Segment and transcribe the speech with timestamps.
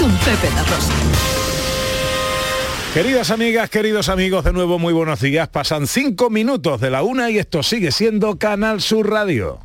[0.00, 0.92] con Pepe La Rosa.
[2.94, 5.48] Queridas amigas, queridos amigos, de nuevo muy buenos días.
[5.48, 9.60] Pasan cinco minutos de la una y esto sigue siendo Canal Sur Radio.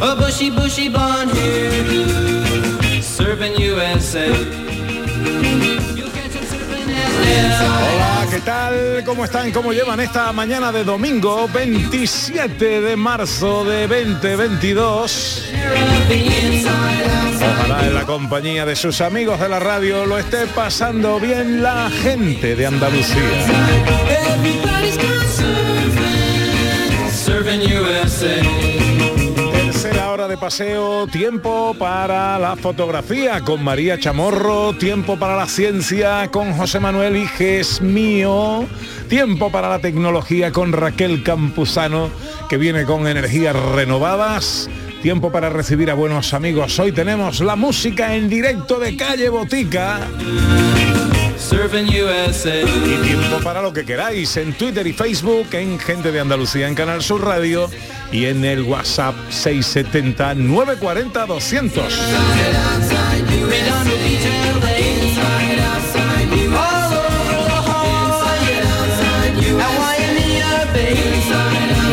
[0.00, 4.26] A bushy, bushy blonde hairdo, serving USA.
[5.94, 7.12] You'll catch serving at
[7.60, 9.02] Hola, ¿qué tal?
[9.04, 9.52] ¿Cómo están?
[9.52, 15.52] ¿Cómo llevan esta mañana de domingo 27 de marzo de 2022?
[17.40, 21.90] Ojalá en la compañía de sus amigos de la radio lo esté pasando bien la
[21.90, 23.16] gente de Andalucía.
[27.10, 28.73] Serving USA.
[30.14, 36.52] Hora de paseo, tiempo para la fotografía con María Chamorro, tiempo para la ciencia con
[36.52, 38.64] José Manuel Iges mío,
[39.08, 42.10] tiempo para la tecnología con Raquel Campuzano,
[42.48, 44.70] que viene con energías renovadas.
[45.02, 46.78] Tiempo para recibir a buenos amigos.
[46.78, 49.98] Hoy tenemos la música en directo de Calle Botica.
[51.52, 52.62] USA.
[52.62, 56.74] Y tiempo para lo que queráis en Twitter y Facebook, en Gente de Andalucía, en
[56.74, 57.70] Canal Sur Radio
[58.10, 61.84] y en el WhatsApp 670 940 200.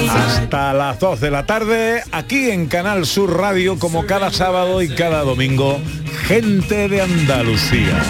[0.09, 4.89] Hasta las 2 de la tarde, aquí en Canal Sur Radio, como cada sábado y
[4.89, 5.79] cada domingo,
[6.27, 8.01] Gente de Andalucía.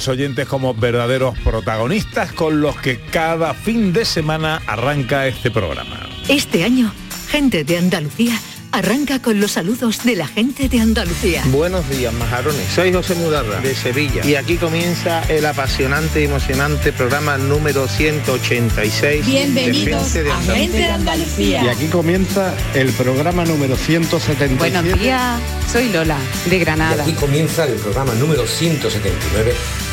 [0.00, 6.08] Los oyentes como verdaderos protagonistas con los que cada fin de semana arranca este programa.
[6.26, 6.90] Este año,
[7.28, 8.40] gente de Andalucía
[8.72, 11.42] arranca con los saludos de la gente de Andalucía.
[11.48, 12.66] Buenos días, majarones.
[12.74, 14.24] Soy José Mudarra, de Sevilla.
[14.24, 20.36] Y aquí comienza el apasionante y emocionante programa número 186 Bienvenidos de Gente de a
[20.36, 20.54] Andalucía.
[20.56, 21.64] Gente de Andalucía.
[21.64, 24.54] Y aquí comienza el programa número 177.
[24.56, 25.40] Buenos días,
[25.70, 26.16] soy Lola,
[26.46, 27.02] de Granada.
[27.02, 29.52] Aquí comienza el programa número 179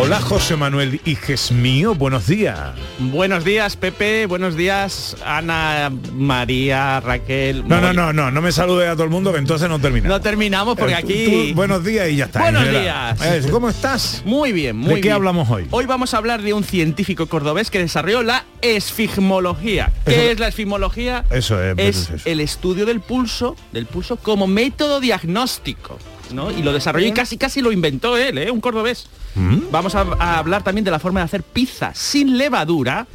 [0.00, 2.56] Hola José Manuel Iges mío, buenos días.
[3.00, 4.26] Buenos días, Pepe.
[4.26, 7.66] Buenos días, Ana, María, Raquel.
[7.66, 10.16] No, no, no, no, no me salude a todo el mundo que entonces no terminamos.
[10.16, 11.48] No terminamos porque Eh, tú- aquí...
[11.50, 12.40] tú, buenos días y ya está.
[12.42, 13.20] Buenos días.
[13.22, 14.22] Eh, ¿Cómo estás?
[14.24, 15.66] Muy bien, muy ¿De qué hablamos hoy?
[15.72, 19.90] Hoy vamos a hablar de un científico cordobés que desarrolló la esfigmología.
[20.06, 21.24] ¿Qué Eso- es la esfigmología?
[21.30, 22.28] Eso es, es eso es eso.
[22.30, 25.98] el estudio del pulso, del pulso como método diagnóstico.
[26.32, 26.50] ¿No?
[26.50, 28.50] Y lo desarrolló y casi casi lo inventó él, ¿eh?
[28.50, 29.06] un cordobés.
[29.34, 29.70] ¿Mm?
[29.70, 33.06] Vamos a, a hablar también de la forma de hacer pizza sin levadura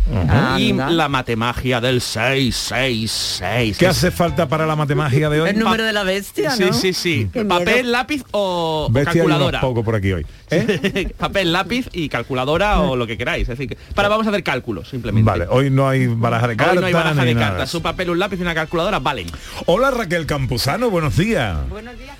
[0.57, 0.89] y Anda.
[0.89, 3.77] la matemagia del 666.
[3.77, 5.49] ¿Qué hace falta para la matemagia de hoy?
[5.49, 7.29] El número de la bestia, Sí, sí, sí.
[7.33, 7.89] Qué Papel, miedo.
[7.91, 9.59] lápiz o, calculadora.
[9.61, 10.25] poco por aquí hoy.
[10.51, 11.11] ¿eh?
[11.17, 13.43] Papel, lápiz y calculadora o lo que queráis.
[13.43, 15.29] Es decir, que- para vamos a hacer cálculos simplemente.
[15.29, 16.79] Vale, hoy no hay baraja de Hoy cartas.
[16.81, 17.73] no hay baraja de cartas.
[17.73, 19.27] Un papel, un lápiz y una calculadora valen.
[19.65, 21.57] Hola Raquel Campuzano, buenos días.
[21.69, 22.15] Buenos días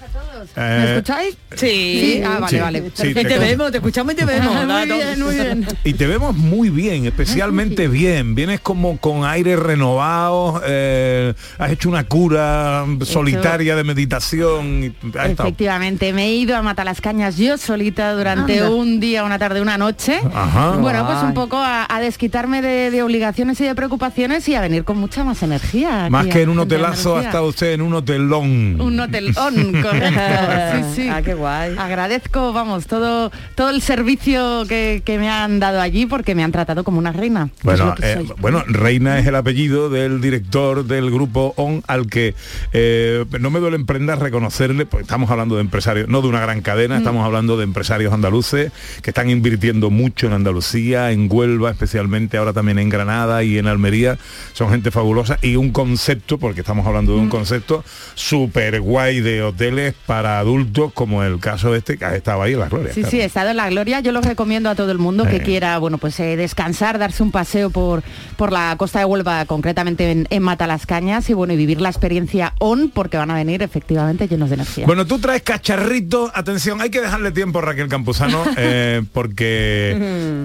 [0.56, 1.38] ¿Me escucháis?
[1.56, 2.22] Sí.
[2.26, 2.84] Ah, vale, Sí, vale.
[2.94, 4.66] sí, te, te- vemos, te escuchamos y te vemos.
[4.66, 5.68] muy bien, muy bien.
[5.84, 8.36] Y te vemos muy bien, especialmente bien.
[8.36, 14.96] Vienes como con aire renovado, eh, has hecho una cura solitaria de meditación.
[15.14, 18.70] Efectivamente, me he ido a matar las cañas yo solita durante Anda.
[18.72, 20.20] un día, una tarde, una noche.
[20.34, 20.72] Ajá.
[20.78, 24.62] Bueno, pues un poco a, a desquitarme de, de obligaciones y de preocupaciones y a
[24.62, 26.08] venir con mucha más energía.
[26.10, 28.80] Más que en un hotelazo ha estado usted en un hotelón.
[28.82, 30.20] Un hotelón, correcto.
[30.74, 31.10] Sí, sí.
[31.10, 31.76] Ah, qué guay.
[31.78, 36.52] Agradezco, vamos, todo, todo el servicio que, que me han dado allí porque me han
[36.52, 37.50] tratado como una reina.
[37.64, 42.36] Bueno, eh, bueno, Reina es el apellido del director del grupo ON al que
[42.74, 46.40] eh, no me duele en prenda reconocerle, porque estamos hablando de empresarios, no de una
[46.40, 46.62] gran Mm.
[46.62, 48.72] cadena, estamos hablando de empresarios andaluces
[49.02, 53.68] que están invirtiendo mucho en Andalucía, en Huelva especialmente, ahora también en Granada y en
[53.68, 54.18] Almería.
[54.54, 57.24] Son gente fabulosa y un concepto, porque estamos hablando de Mm.
[57.24, 57.84] un concepto
[58.16, 62.60] súper guay de hoteles para adultos, como el caso este que ha estado ahí en
[62.60, 62.94] la gloria.
[62.94, 63.12] Sí, claro.
[63.12, 64.00] sí, he estado en la gloria.
[64.00, 67.32] Yo lo recomiendo a todo el mundo que quiera, bueno, pues eh, descansar, darse un
[67.32, 68.04] paseo por,
[68.38, 72.54] por la costa de Huelva, concretamente en, en Matalascañas, y bueno, y vivir la experiencia
[72.60, 74.86] on, porque van a venir efectivamente llenos de energía.
[74.86, 79.98] Bueno, tú traes cacharritos, atención, hay que dejarle tiempo a Raquel Campuzano, eh, porque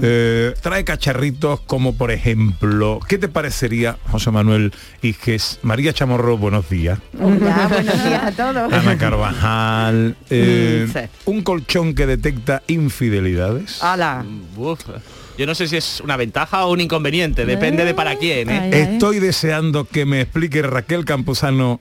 [0.03, 4.73] eh, trae cacharritos como por ejemplo, ¿qué te parecería, José Manuel
[5.03, 8.73] Iges, María Chamorro, buenos días, Hola, buenos días a todos.
[8.73, 9.58] Ana Carvajal,
[10.31, 13.83] eh, Mm, un colchón que detecta infidelidades?
[13.83, 14.25] Hala.
[15.37, 18.51] Yo no sé si es una ventaja o un inconveniente, depende de para quién.
[18.51, 18.59] ¿eh?
[18.61, 18.81] Ay, ay.
[18.95, 21.81] Estoy deseando que me explique Raquel Campuzano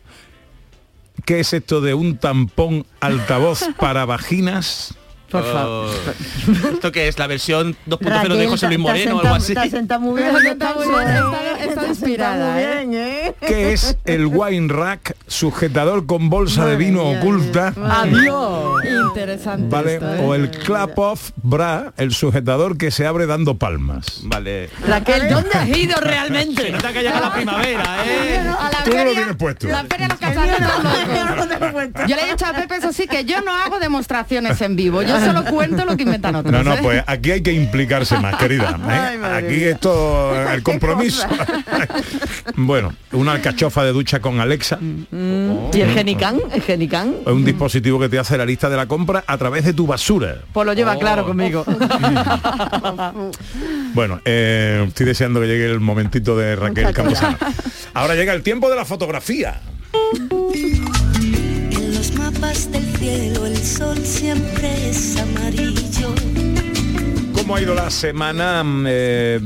[1.25, 4.93] qué es esto de un tampón altavoz para vaginas.
[5.29, 5.89] Por favor.
[5.89, 7.17] Oh, ¿Esto que es?
[7.19, 9.53] ¿La versión 2.0 de José Luis Moreno o algo así?
[9.53, 10.35] Te has sentado muy bien.
[10.35, 12.85] Está está muy muy bien, está- está inspirada, muy ¿eh?
[12.87, 13.35] bien, ¿eh?
[13.45, 17.73] ¿Qué es el wine rack, sujetador con bolsa de Madre vino mía, oculta?
[18.01, 18.83] Adiós.
[18.85, 19.67] Interesante.
[19.69, 19.93] ¿Vale?
[19.95, 20.19] esto, ¿eh?
[20.25, 24.21] O el clap off bra, el sujetador que se abre dando palmas.
[24.23, 24.69] Vale.
[24.87, 26.71] Raquel, ¿dónde has ido Se realmente?
[26.71, 28.39] nota que llega la primavera, ¿eh?
[28.39, 29.67] A la Tú no lo feria- tienes puesto.
[29.67, 30.47] La feria los casados
[32.07, 35.01] Yo le he dicho a Pepe, eso sí, que yo no hago demostraciones en vivo.
[35.01, 36.51] Yo solo cuento lo que inventan otros.
[36.51, 36.79] No, no, ¿eh?
[36.81, 38.79] pues aquí hay que implicarse más, querida.
[38.89, 39.19] ¿eh?
[39.23, 41.27] Ay, Aquí esto, el compromiso.
[42.55, 44.79] bueno, una alcachofa de ducha con Alexa.
[44.81, 46.39] ¿Y el Genicán?
[46.51, 47.15] ¿El Genicán?
[47.25, 49.87] Es un dispositivo que te hace la lista de la compra a través de tu
[49.87, 50.37] basura.
[50.53, 50.99] Pues lo lleva Oh.
[50.99, 51.65] claro conmigo.
[53.93, 57.37] Bueno, eh, estoy deseando que llegue el momentito de Raquel Camposano.
[57.93, 59.59] Ahora llega el tiempo de la fotografía.
[62.39, 66.13] Mapas del cielo el sol siempre es amarillo.
[67.33, 69.39] ¿Cómo ha ido la semana, mm, eh,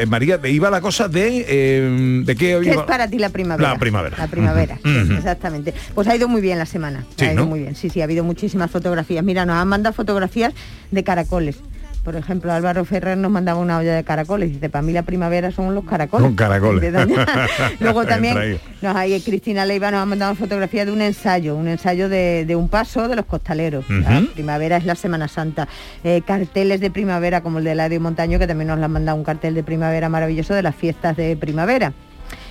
[0.00, 0.38] eh, María?
[0.44, 1.44] Iba la cosa de...
[1.48, 3.70] eh, ¿De qué ¿Qué es para ti la primavera?
[3.70, 4.16] La primavera.
[4.18, 4.78] La primavera,
[5.16, 5.72] exactamente.
[5.94, 7.06] Pues ha ido muy bien la semana.
[7.16, 7.46] Sí, ha ido ¿no?
[7.46, 7.76] muy bien.
[7.76, 9.24] Sí, sí, ha habido muchísimas fotografías.
[9.24, 10.52] Mira, nos han mandado fotografías
[10.90, 11.56] de caracoles.
[12.04, 14.52] Por ejemplo, Álvaro Ferrer nos mandaba una olla de caracoles.
[14.52, 16.26] Dice, para mí la primavera son los caracoles.
[16.26, 16.92] Son caracoles.
[17.80, 22.10] Luego también nos hay Cristina Leiva nos ha mandado fotografía de un ensayo, un ensayo
[22.10, 23.88] de, de un paso de los costaleros.
[23.88, 25.66] La primavera es la Semana Santa.
[26.02, 29.16] Eh, carteles de primavera como el de Eladio Montaño, que también nos lo han mandado
[29.16, 31.94] un cartel de primavera maravilloso de las fiestas de primavera.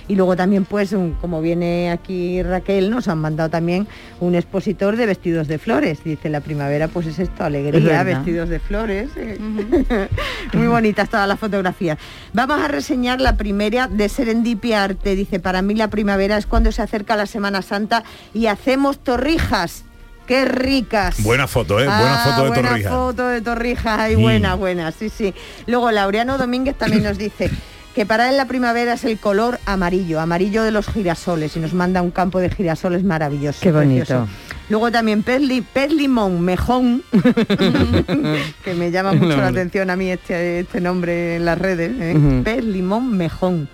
[0.06, 3.86] Y luego también, pues, un- como viene aquí Raquel, nos han mandado también
[4.20, 6.04] un expositor de vestidos de flores.
[6.04, 9.08] Dice, la primavera, pues es esto, Es alegría, vestidos de flores.
[9.16, 9.38] eh.
[10.52, 11.98] Muy bonitas todas las fotografías.
[12.32, 15.16] Vamos a reseñar la primera de Serendipia Arte.
[15.16, 18.04] Dice, para mí la primavera es cuando se acerca la Semana Santa
[18.34, 19.84] y hacemos torrijas.
[20.26, 21.22] ¡Qué ricas!
[21.22, 21.84] Buena foto, ¿eh?
[21.84, 22.92] Buena Ah, foto de buena Torrijas.
[22.92, 24.20] foto de Torrijas, ay, Mm.
[24.22, 25.34] buena, buena, sí, sí.
[25.66, 27.50] Luego Laureano Domínguez también nos dice
[27.94, 31.74] que para él la primavera es el color amarillo, amarillo de los girasoles, y nos
[31.74, 33.60] manda un campo de girasoles maravilloso.
[33.62, 34.04] Qué bonito.
[34.06, 34.28] precioso.
[34.70, 37.02] Luego también pez, li- pez limón, mejón,
[38.64, 42.62] que me llama mucho la atención a mí este, este nombre en las redes, ¿eh?
[42.62, 43.68] Limón, mejón.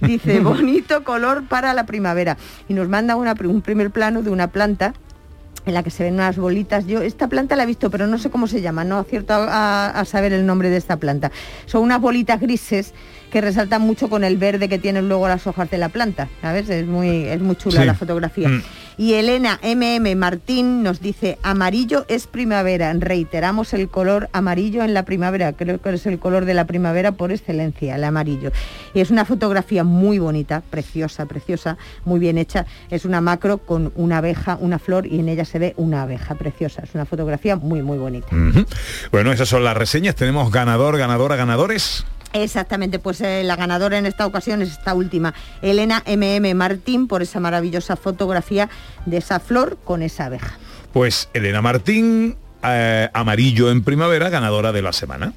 [0.00, 2.36] Dice, bonito color para la primavera.
[2.68, 4.94] Y nos manda una, un primer plano de una planta
[5.64, 6.86] en la que se ven unas bolitas.
[6.86, 9.86] Yo esta planta la he visto, pero no sé cómo se llama, no acierto a,
[9.88, 11.30] a saber el nombre de esta planta.
[11.66, 12.94] Son unas bolitas grises
[13.30, 16.28] que resaltan mucho con el verde que tienen luego las hojas de la planta.
[16.42, 16.68] ¿Sabes?
[16.68, 17.86] Es muy, es muy chula Sí.
[17.86, 18.48] la fotografía.
[18.48, 18.62] Mm.
[18.96, 22.92] Y Elena MM Martín nos dice, amarillo es primavera.
[22.92, 25.52] Reiteramos el color amarillo en la primavera.
[25.52, 28.52] Creo que es el color de la primavera por excelencia, el amarillo.
[28.94, 32.66] Y es una fotografía muy bonita, preciosa, preciosa, muy bien hecha.
[32.90, 36.34] Es una macro con una abeja, una flor y en ella se ve una abeja
[36.34, 36.82] preciosa.
[36.82, 38.28] Es una fotografía muy, muy bonita.
[39.10, 40.14] Bueno, esas son las reseñas.
[40.14, 42.04] Tenemos ganador, ganadora, ganadores.
[42.32, 47.22] Exactamente, pues eh, la ganadora en esta ocasión es esta última, Elena MM Martín, por
[47.22, 48.70] esa maravillosa fotografía
[49.06, 50.56] de esa flor con esa abeja.
[50.92, 55.32] Pues Elena Martín, eh, amarillo en primavera, ganadora de la semana.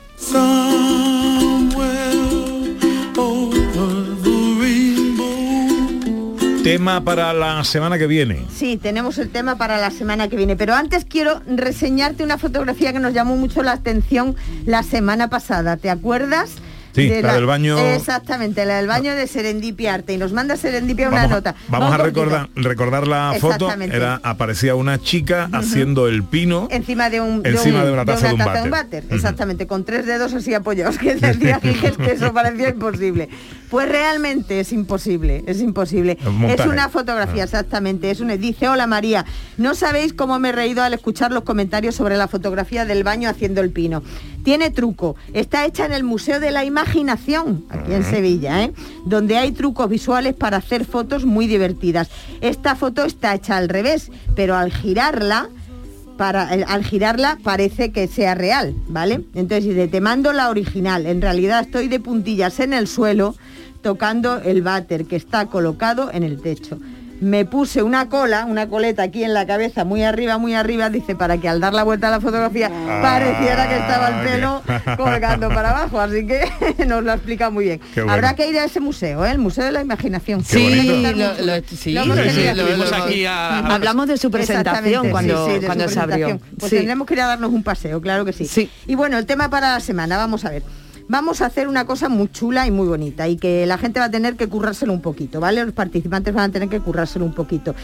[6.64, 8.44] Tema para la semana que viene.
[8.52, 12.92] Sí, tenemos el tema para la semana que viene, pero antes quiero reseñarte una fotografía
[12.92, 14.36] que nos llamó mucho la atención
[14.66, 15.78] la semana pasada.
[15.78, 16.56] ¿Te acuerdas?
[16.96, 20.14] Sí, de la del baño- Exactamente, la del baño de Serendipia Arte.
[20.14, 21.56] Y nos manda Serendipia una Vamos, nota.
[21.68, 23.70] vamos a un recordar, recordar la foto.
[23.72, 26.68] Era, aparecía una chica haciendo el pino.
[26.72, 28.70] Encima de un Encima de una taza de un váter.
[28.70, 29.16] váter, Ujú.
[29.16, 33.30] exactamente, con tres dedos así apoyados, que decía que eso parecía imposible.
[33.70, 36.18] Pues realmente es imposible, es imposible.
[36.26, 36.46] Un.
[36.46, 38.12] Es una fotografía, exactamente.
[38.12, 39.26] Es una, dice, hola María,
[39.58, 43.30] no sabéis cómo me he reído al escuchar los comentarios sobre la fotografía del baño
[43.30, 44.04] haciendo el pino.
[44.44, 48.74] Tiene truco, está hecha en el Museo de la Imaginación, aquí en Sevilla, ¿eh?
[49.06, 52.10] donde hay trucos visuales para hacer fotos muy divertidas.
[52.42, 55.50] Esta foto está hecha al revés, pero al girarla
[56.18, 59.22] para el- al girarla parece que sea real, ¿vale?
[59.34, 61.06] Entonces dice, te mando la original.
[61.06, 63.36] En realidad estoy de puntillas en el suelo
[63.82, 66.80] tocando el váter que está colocado en el techo.
[67.22, 71.16] Me puse una cola, una coleta aquí en la cabeza, muy arriba, muy arriba, dice,
[71.16, 72.70] para que al dar la vuelta a la fotografía
[73.02, 74.62] pareciera que estaba el pelo
[74.98, 76.00] colgando para abajo.
[76.00, 76.42] Así que
[76.86, 77.82] nos lo ha explicado muy bien.
[77.96, 78.12] Bueno.
[78.12, 79.32] Habrá que ir a ese museo, ¿eh?
[79.32, 80.44] el Museo de la Imaginación.
[80.44, 83.26] Sí, lo- lo- Lo aquí.
[83.26, 86.40] Hablamos de su presentación Exactamente, cuando- sí, sí, de cuando su se abrió.
[86.60, 86.76] Pues Sí.
[86.78, 88.70] tendremos que ir a darnos un paseo, claro que sí.
[88.88, 90.64] Y bueno, el tema para la semana, vamos a ver.
[91.08, 94.08] Vamos a hacer una cosa muy chula y muy bonita y que la gente va
[94.08, 95.64] a tener que currárselo un poquito, ¿vale?
[95.64, 97.76] Los participantes van a tener que currárselo un poquito.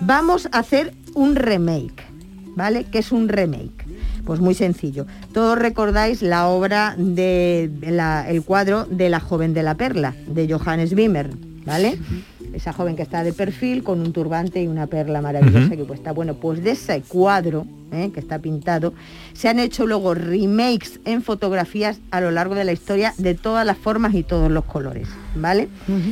[0.00, 2.04] Vamos a hacer un remake,
[2.54, 2.84] ¿vale?
[2.84, 3.84] ¿Qué es un remake?
[4.24, 5.06] Pues muy sencillo.
[5.32, 10.48] Todos recordáis la obra de la- el cuadro de la joven de la perla, de
[10.52, 11.30] Johannes Wimmer,
[11.66, 11.98] ¿vale?
[12.52, 16.12] Esa joven que está de perfil con un turbante y una perla maravillosa que puesta.
[16.12, 18.10] Bueno, pues de ese cuadro ¿eh?
[18.12, 18.94] que está pintado,
[19.32, 23.66] se han hecho luego remakes en fotografías a lo largo de la historia de todas
[23.66, 25.68] las formas y todos los colores, ¿vale?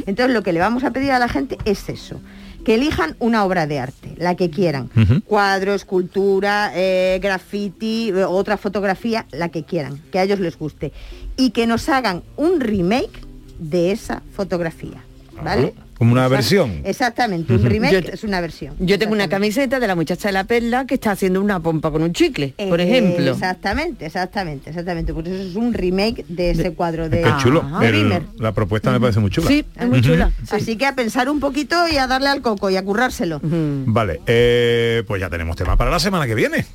[0.07, 2.21] Entonces lo que le vamos a pedir a la gente es eso,
[2.65, 4.91] que elijan una obra de arte, la que quieran,
[5.27, 10.93] cuadro, escultura, eh, graffiti, eh, otra fotografía, la que quieran, que a ellos les guste,
[11.37, 13.21] y que nos hagan un remake
[13.59, 15.03] de esa fotografía,
[15.43, 15.75] ¿vale?
[15.99, 16.83] Como una versión.
[16.85, 18.75] Exactamente, un remake Yo- es una versión.
[18.79, 21.91] Yo tengo una camiseta de la muchacha de la perla que está haciendo una pompa
[21.91, 23.31] con un chicle, por ejemplo.
[23.33, 25.15] Exactamente, exactamente, exactamente.
[25.15, 27.65] Pues eso es un remake de ese cuadro de, Qué chulo.
[27.81, 28.23] de El- Wimmer.
[28.39, 29.49] la propuesta me parece muy chula.
[29.49, 30.31] Sí, es muy chula.
[30.51, 33.41] Así que a pensar un poquito y a darle al coco y a currárselo.
[33.43, 36.67] Vale, eh, pues ya tenemos tema para la semana que viene.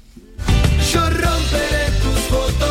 [0.91, 2.70] Yo romperé tus fotos,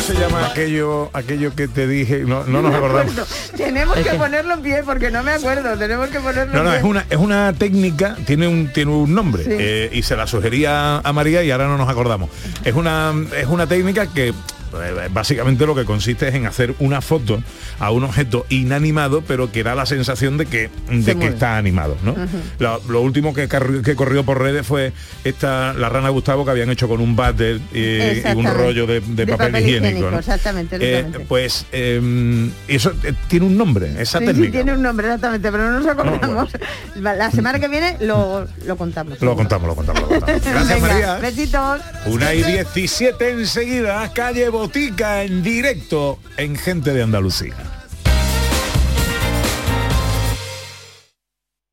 [0.00, 2.20] ¿Cómo se llama aquello, aquello que te dije?
[2.20, 3.12] No, no nos acordamos.
[3.54, 5.76] Tenemos que ponerlo en pie porque no me acuerdo.
[5.76, 9.14] Tenemos que ponerlo No, no, en es una, es una técnica, tiene un, tiene un
[9.14, 9.50] nombre Sí.
[9.52, 12.30] eh, y se la sugería a María y ahora no nos acordamos.
[12.64, 14.32] Es una, es una técnica que
[15.12, 17.42] básicamente lo que consiste es en hacer una foto
[17.78, 21.96] a un objeto inanimado pero que da la sensación de que, de que está animado.
[22.02, 22.14] ¿no?
[22.58, 24.92] Lo, lo último que, que corrió por redes fue
[25.24, 29.00] esta la rana Gustavo que habían hecho con un váter y, y un rollo de,
[29.00, 30.10] de papel, higiénico.
[30.10, 30.18] ¿no?
[30.18, 31.26] Exactamente, Eh, exactamente.
[31.28, 34.52] pues eh, eso eh, tiene un nombre, esa Sí, sí, técnica.
[34.52, 36.50] tiene un nombre exactamente, pero no nos acordamos.
[36.96, 39.20] La semana que viene lo, lo contamos.
[39.20, 40.42] Lo contamos, lo contamos, lo contamos.
[40.44, 41.14] Gracias Venga, María.
[41.16, 41.80] Besitos.
[42.06, 47.56] Una y 17 enseguida, calle Botica en directo en Gente de Andalucía.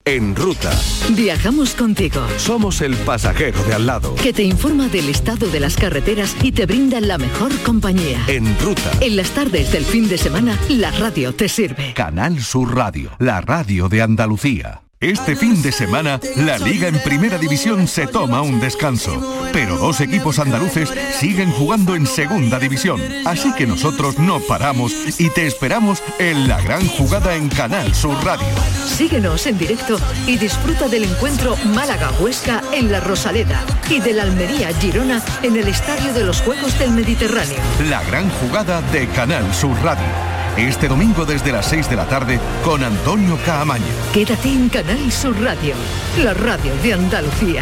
[0.05, 0.71] En ruta.
[1.09, 2.25] Viajamos contigo.
[2.37, 4.15] Somos el pasajero de al lado.
[4.15, 8.23] Que te informa del estado de las carreteras y te brinda la mejor compañía.
[8.29, 8.89] En ruta.
[9.01, 11.93] En las tardes del fin de semana, la radio te sirve.
[11.93, 14.86] Canal Sur Radio, la radio de Andalucía.
[14.99, 20.01] Este fin de semana, la Liga en Primera División se toma un descanso, pero dos
[20.01, 26.01] equipos andaluces siguen jugando en Segunda División, así que nosotros no paramos y te esperamos
[26.17, 28.47] en la gran jugada en Canal Sur Radio.
[28.87, 35.57] Síguenos en directo y disfruta del encuentro Málaga-Huesca en La Rosaleda y del Almería-Girona en
[35.57, 37.59] el Estadio de los Juegos del Mediterráneo.
[37.87, 40.26] La gran jugada de Canal Sur Radio.
[40.57, 43.85] Este domingo desde las 6 de la tarde con Antonio Caamaño.
[44.11, 45.75] Quédate en Canal Sur Radio,
[46.23, 47.61] la radio de Andalucía.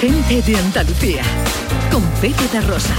[0.00, 1.22] Gente de Andalucía,
[1.92, 2.94] con Pepe Rosa.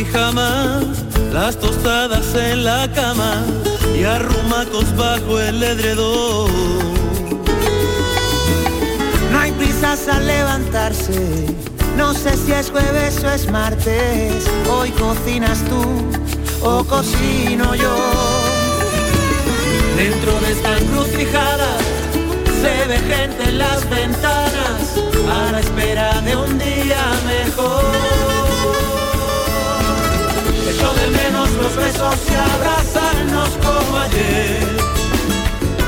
[0.00, 0.84] A los pijamas,
[1.32, 3.44] las tostadas en la cama
[3.98, 6.50] y arrumacos bajo el edredón.
[9.32, 11.46] No hay prisas al levantarse,
[11.96, 15.82] no sé si es jueves o es martes, hoy cocinas tú
[16.62, 17.96] o cocino yo.
[19.96, 21.76] Dentro de esta encrucijada
[22.62, 24.96] se ve gente en las ventanas
[25.30, 28.19] a la espera de un día mejor.
[31.56, 35.09] Los besos y abrazarnos como ayer.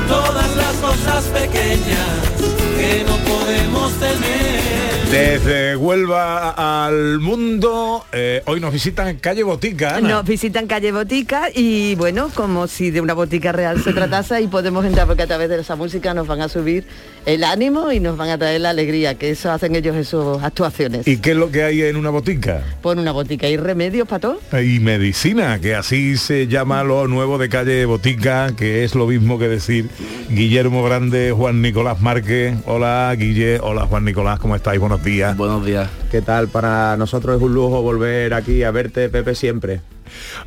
[0.07, 2.33] Todas las cosas pequeñas
[2.77, 4.83] que no podemos tener.
[5.13, 6.49] Desde Huelva
[6.85, 9.97] al mundo, eh, hoy nos visitan calle Botica.
[9.97, 10.09] Ana.
[10.09, 14.47] Nos visitan calle Botica y bueno, como si de una botica real se tratase y
[14.47, 16.85] podemos entrar porque a través de esa música nos van a subir
[17.27, 20.41] el ánimo y nos van a traer la alegría, que eso hacen ellos en sus
[20.41, 21.07] actuaciones.
[21.07, 22.63] ¿Y qué es lo que hay en una botica?
[22.81, 24.39] Pon una botica y remedios para todo.
[24.63, 29.37] Y medicina, que así se llama lo nuevo de calle Botica, que es lo mismo
[29.37, 29.89] que decir
[30.29, 32.55] Guillermo Grande, Juan Nicolás Márquez.
[32.65, 34.79] Hola Guille, hola Juan Nicolás, ¿cómo estáis?
[34.79, 35.35] Buenos días.
[35.37, 35.89] Buenos días.
[36.11, 36.47] ¿Qué tal?
[36.47, 39.81] Para nosotros es un lujo volver aquí a verte, Pepe, siempre.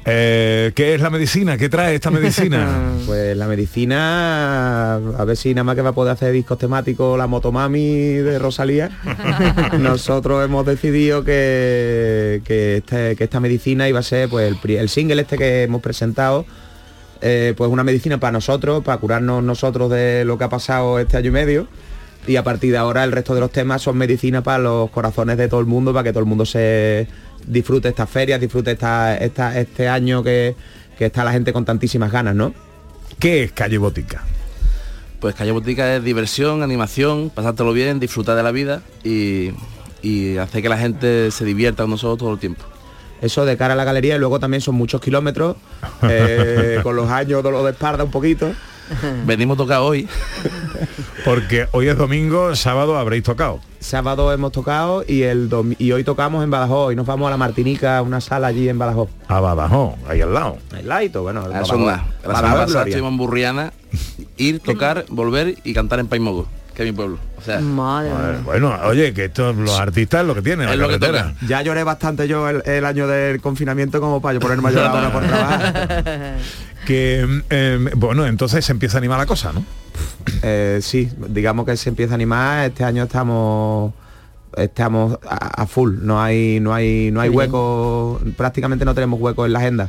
[0.05, 1.57] Eh, ¿Qué es la medicina?
[1.57, 2.69] ¿Qué trae esta medicina?
[3.07, 7.19] pues la medicina, a ver si nada más que va a poder hacer discos temáticos
[7.19, 8.91] la Motomami de Rosalía.
[9.81, 14.88] Nosotros hemos decidido que, que, este- que esta medicina iba a ser pues el, el
[14.88, 16.47] single este que hemos presentado.
[17.21, 21.17] Eh, pues una medicina para nosotros, para curarnos nosotros de lo que ha pasado este
[21.17, 21.67] año y medio.
[22.27, 25.37] Y a partir de ahora el resto de los temas son medicina para los corazones
[25.39, 27.07] de todo el mundo, para que todo el mundo se
[27.47, 30.57] disfrute estas ferias, disfrute esta, esta- este año que,
[30.99, 32.53] que está la gente con tantísimas ganas, ¿no?
[33.21, 34.25] ¿Qué es Calle Botica?
[35.21, 39.51] Pues Calle Botica es diversión, animación, pasártelo bien, disfrutar de la vida y,
[40.03, 42.65] y hacer que la gente se divierta con nosotros todo el tiempo.
[43.23, 45.57] Eso de cara a la galería y luego también son muchos kilómetros,
[46.03, 48.53] eh, con los años dolor de espalda un poquito.
[49.27, 50.09] Venimos tocar hoy.
[51.25, 53.59] Porque hoy es domingo, sábado habréis tocado.
[53.81, 57.37] Sábado hemos tocado y el y hoy tocamos en Badajoz y nos vamos a la
[57.37, 59.09] Martinica, una sala allí en Badajoz.
[59.29, 60.59] A Badajoz, ahí al lado.
[60.73, 61.43] Al ladito, bueno.
[61.45, 62.07] Ah, Badajoz- son nada.
[62.23, 62.91] La Badajoz semana es pasada gloria.
[62.91, 63.17] estuvimos en
[66.76, 67.18] Que mi pueblo.
[67.38, 70.83] O sea, Bueno, bueno, oye, que estos los artistas es lo que tienen, Es la
[70.87, 71.35] lo que carretera.
[71.49, 74.90] Ya lloré bastante yo el, el año del confinamiento como para yo ponerme a llorar
[74.95, 76.37] ahora por trabajar.
[76.87, 79.64] Que eh, bueno, entonces se empieza a animar la cosa, ¿no?
[80.42, 82.66] Eh, sí, digamos que se empieza a animar.
[82.66, 83.93] Este año estamos
[84.56, 85.97] estamos a, a full.
[86.02, 88.21] No hay no hay no hay hueco.
[88.36, 89.89] Prácticamente no tenemos hueco en la agenda.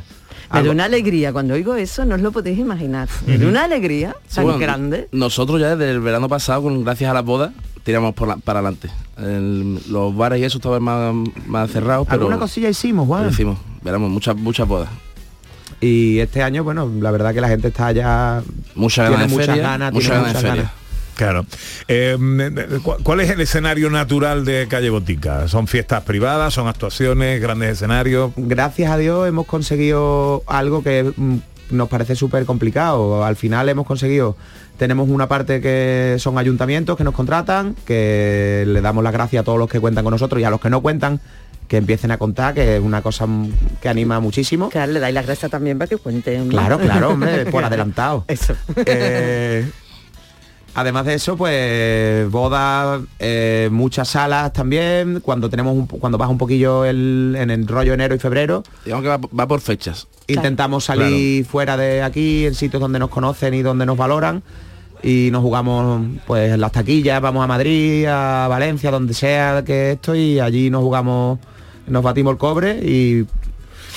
[0.52, 3.08] Me da una alegría, cuando oigo eso no os lo podéis imaginar.
[3.26, 5.08] Me da una alegría tan bueno, grande.
[5.12, 7.52] Nosotros ya desde el verano pasado, con, gracias a las bodas,
[7.84, 8.88] tiramos por la- para adelante.
[9.18, 11.14] El- los bares y eso estaban más,
[11.46, 13.24] más cerrados, pero Alguna cosilla hicimos, Juan.
[13.24, 13.58] lo hicimos.
[13.82, 14.88] Veremos, muchas muchas bodas.
[15.80, 18.42] Y este año, bueno, la verdad que la gente está ya
[18.74, 20.72] Muchas tiene ganas de muchas feria, ganas, muchas tiene ganas de muchas ganas.
[21.18, 21.44] Claro.
[21.88, 22.16] Eh,
[22.84, 25.48] ¿cu- ¿Cuál es el escenario natural de Calle Botica?
[25.48, 26.54] ¿Son fiestas privadas?
[26.54, 27.42] ¿Son actuaciones?
[27.42, 28.30] ¿Grandes escenarios?
[28.36, 31.36] Gracias a Dios hemos conseguido algo que mm,
[31.70, 33.24] nos parece súper complicado.
[33.24, 34.36] Al final hemos conseguido,
[34.78, 39.44] tenemos una parte que son ayuntamientos que nos contratan, que le damos las gracias a
[39.44, 41.20] todos los que cuentan con nosotros y a los que no cuentan,
[41.66, 43.50] que empiecen a contar, que es una cosa mm,
[43.82, 44.68] que anima muchísimo.
[44.70, 46.48] Claro, le dais las gracias también para que cuenten.
[46.48, 48.24] Claro, claro, hombre, por adelantado.
[48.28, 48.54] Eso.
[48.86, 49.68] Eh,
[50.80, 55.20] además de eso, pues bodas, eh, muchas salas también.
[55.20, 58.62] Cuando tenemos un, cuando baja un poquillo el, en el rollo enero y febrero.
[58.84, 60.06] Digamos que va, va por fechas.
[60.26, 64.42] Intentamos salir fuera de aquí, en sitios donde nos conocen y donde nos valoran.
[65.02, 69.92] Y nos jugamos pues en las taquillas, vamos a Madrid, a Valencia, donde sea que
[69.92, 71.38] esto, y allí nos jugamos,
[71.86, 73.26] nos batimos el cobre y,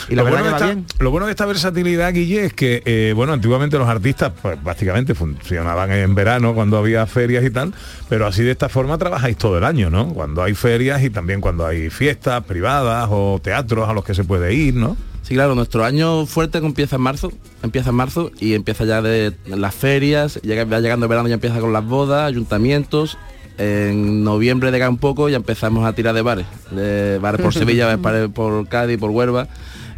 [0.10, 0.86] y la lo, verdad bueno que de va esta, bien.
[1.00, 5.16] lo bueno de esta versatilidad, Guille, es que, eh, bueno, antiguamente los artistas pues, básicamente
[5.16, 7.74] funcionaban en verano cuando había ferias y tal,
[8.10, 10.14] pero así de esta forma trabajáis todo el año, ¿no?
[10.14, 14.24] Cuando hay ferias y también cuando hay fiestas privadas o teatros a los que se
[14.24, 14.98] puede ir, ¿no?
[15.24, 19.34] Sí, claro, nuestro año fuerte empieza en marzo, empieza en marzo y empieza ya de
[19.46, 23.18] las ferias, llega, va llegando el verano ya empieza con las bodas, ayuntamientos.
[23.58, 27.54] En noviembre llega un poco y ya empezamos a tirar de bares, de bares por
[27.54, 29.48] Sevilla, bares por Cádiz, por Huelva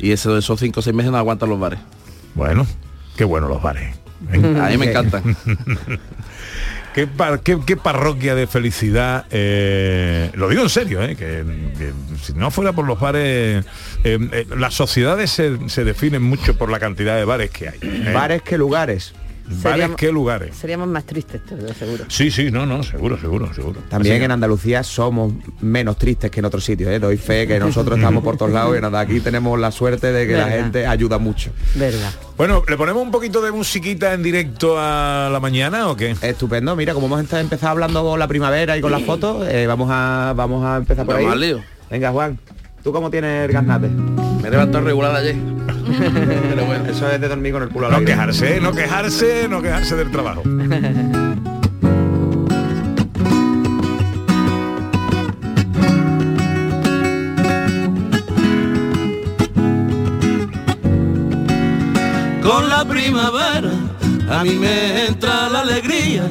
[0.08, 1.80] y eso, esos cinco o seis meses no aguantan los bares.
[2.36, 2.66] Bueno,
[3.18, 3.96] qué bueno los bares.
[4.34, 5.36] A mí me encantan.
[6.94, 11.44] ¿Qué, par- qué- qué parroquia de felicidad, eh, lo digo en serio, eh, que,
[11.76, 13.66] que si no fuera por los bares,
[14.04, 17.80] eh, eh, las sociedades se, se definen mucho por la cantidad de bares que hay.
[17.82, 18.12] eh.
[18.14, 19.14] Bares que lugares.
[19.46, 20.56] Bares Seríamos- qué lugares.
[20.56, 22.06] Seríamos más tristes, te lo seguro.
[22.08, 23.82] Sí, sí, no, no, seguro, seguro, seguro.
[23.90, 27.00] También Así en Andalucía somos menos tristes que en otros sitios, ¿eh?
[27.00, 30.28] doy fe que nosotros estamos por todos lados y nada, aquí tenemos la suerte de
[30.28, 31.52] que la gente ayuda mucho.
[31.76, 32.12] Verdad.
[32.38, 36.16] Bueno, ¿le ponemos un poquito de musiquita en directo a la mañana o qué?
[36.22, 39.90] Estupendo, mira, como hemos empezado hablando con la primavera y con las fotos, eh, vamos
[39.92, 41.34] a vamos a empezar por Vamos ahí.
[41.34, 41.64] al lío.
[41.92, 42.40] Venga, Juan.
[42.84, 43.88] ¿Tú cómo tienes el garnate?
[43.88, 45.36] Me he levantado regular ayer.
[46.50, 48.12] Pero bueno, eso es de dormir con el culo al No aire.
[48.12, 50.44] quejarse, no quejarse, no quejarse del trabajo.
[62.42, 63.72] Con la primavera
[64.30, 66.24] a mí me entra la alegría,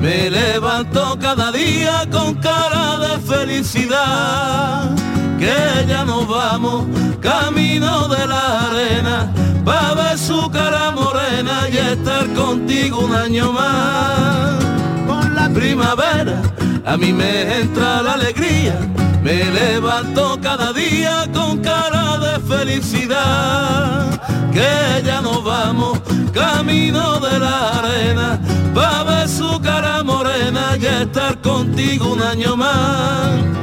[0.00, 4.90] me levanto cada día con cara de felicidad,
[5.38, 6.84] que ya nos vamos
[7.20, 9.32] camino de la arena,
[9.64, 14.64] pa' ver su cara morena y estar contigo un año más.
[15.06, 16.42] Con la primavera
[16.84, 18.76] a mí me entra la alegría,
[19.22, 24.20] me levanto cada día con cara de felicidad,
[24.52, 26.00] que ya nos vamos
[26.32, 28.40] camino de la arena,
[28.74, 33.58] pa' ver su cara morena y estar contigo un año más.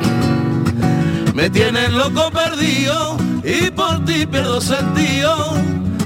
[1.46, 5.54] Me tienes loco perdido y por ti pierdo sentido,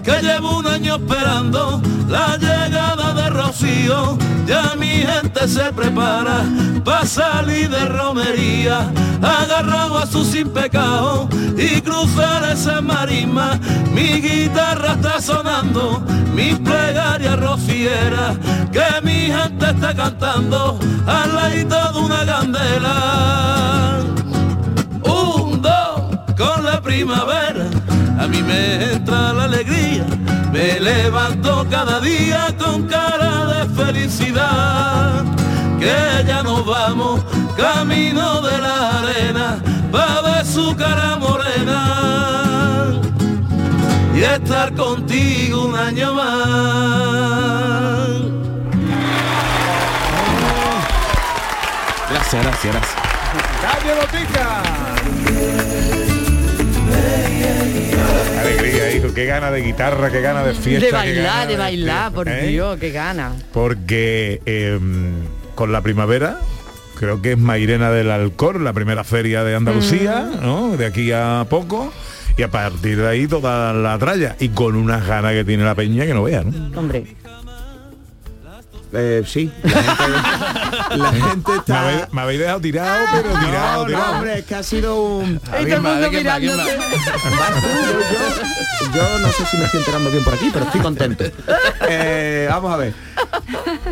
[0.03, 4.17] que llevo un año esperando la llegada de Rocío.
[4.45, 6.43] Ya mi gente se prepara
[6.83, 13.57] para salir de romería, agarrado a su sin pecado y cruzar esa marisma.
[13.93, 16.03] Mi guitarra está sonando,
[16.35, 18.35] mi plegaria rociera,
[18.73, 23.79] que mi gente está cantando al ladito de una candela.
[26.39, 27.65] Con la primavera,
[28.17, 30.05] a mí me entra la alegría,
[30.53, 35.25] me levanto cada día con cara de felicidad,
[35.77, 37.19] que ya nos vamos
[37.57, 39.57] camino de la arena,
[39.93, 43.01] va ver su cara morena
[44.15, 46.69] y estar contigo un año más.
[52.09, 52.95] Gracias, gracias, gracias.
[53.61, 54.98] ¡Calle Botica!
[59.13, 60.85] Qué gana de guitarra, qué gana de fiesta.
[60.85, 62.47] de bailar, de bailar, por ¿eh?
[62.47, 63.33] Dios, qué gana.
[63.53, 64.79] Porque eh,
[65.55, 66.37] con la primavera
[66.97, 70.45] creo que es Mairena del Alcor, la primera feria de Andalucía, Mm.
[70.45, 70.77] ¿no?
[70.77, 71.91] De aquí a poco.
[72.37, 74.37] Y a partir de ahí toda la tralla.
[74.39, 76.79] Y con unas ganas que tiene la peña que no vea, ¿no?
[76.79, 77.03] Hombre.
[78.91, 81.81] Eh, sí, la gente, la gente Me está...
[81.81, 84.05] habéis, me habéis dejado tirado, pero tirado, no, tirado.
[84.07, 85.35] no, hombre, es que ha sido un...
[85.35, 86.63] Y todo el mundo mirándote.
[88.81, 91.23] yo, yo no sé si me estoy enterando bien por aquí, pero estoy contento.
[91.91, 92.93] Eh, vamos a ver.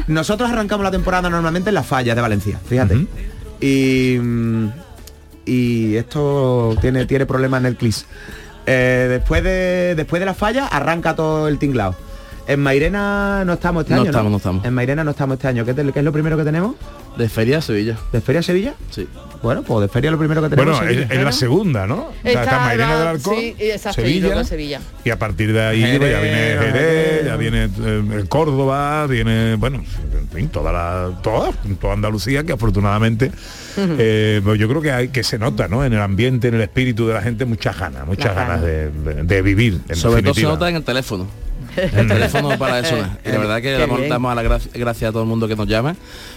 [0.07, 3.07] Nosotros arrancamos la temporada normalmente en las fallas de Valencia, fíjate.
[3.59, 4.67] Y, mm,
[5.45, 8.05] y esto tiene, tiene problemas en el clis.
[8.67, 11.95] Eh, después, de, después de las fallas arranca todo el tinglao.
[12.47, 14.09] En Mairena no estamos este No año.
[14.09, 14.63] estamos, no estamos.
[14.65, 15.65] En Mairena no estamos este año.
[15.65, 16.75] ¿Qué, te- qué es lo primero que tenemos?
[17.17, 17.97] De Feria a Sevilla.
[18.13, 18.73] ¿De Feria a Sevilla?
[18.89, 19.07] Sí.
[19.43, 21.95] Bueno, pues de Feria lo primero que tenemos Bueno, es la segunda, ¿no?
[22.07, 24.81] O sea, está Mairena del Alcor, sí, exacto, y Sevilla, luego Sevilla.
[25.03, 29.55] y a partir de ahí pues, ya viene Jerez, Jerez, ya viene eh, Córdoba, viene,
[29.55, 29.83] bueno,
[30.19, 33.31] en fin, toda la, toda, toda Andalucía, que afortunadamente
[33.77, 35.85] eh, pues yo creo que hay que se nota, ¿no?
[35.85, 39.23] En el ambiente, en el espíritu de la gente, muchas ganas, muchas ganas de, de-
[39.23, 39.81] de vivir.
[39.89, 41.27] En Sobre todo se nota en el teléfono.
[41.77, 42.95] El teléfono para eso.
[43.25, 44.09] Y la verdad que Qué damos, bien.
[44.09, 45.95] damos a la gracia, gracias a todo el mundo que nos llama.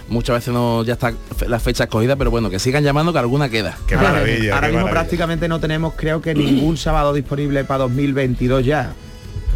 [0.09, 1.13] Muchas veces no ya está
[1.49, 3.77] la fecha escogida, pero bueno, que sigan llamando que alguna queda.
[3.87, 4.91] Qué maravilla, Ahora qué mismo maravilla.
[4.91, 8.93] prácticamente no tenemos, creo que ningún sábado disponible para 2022 ya.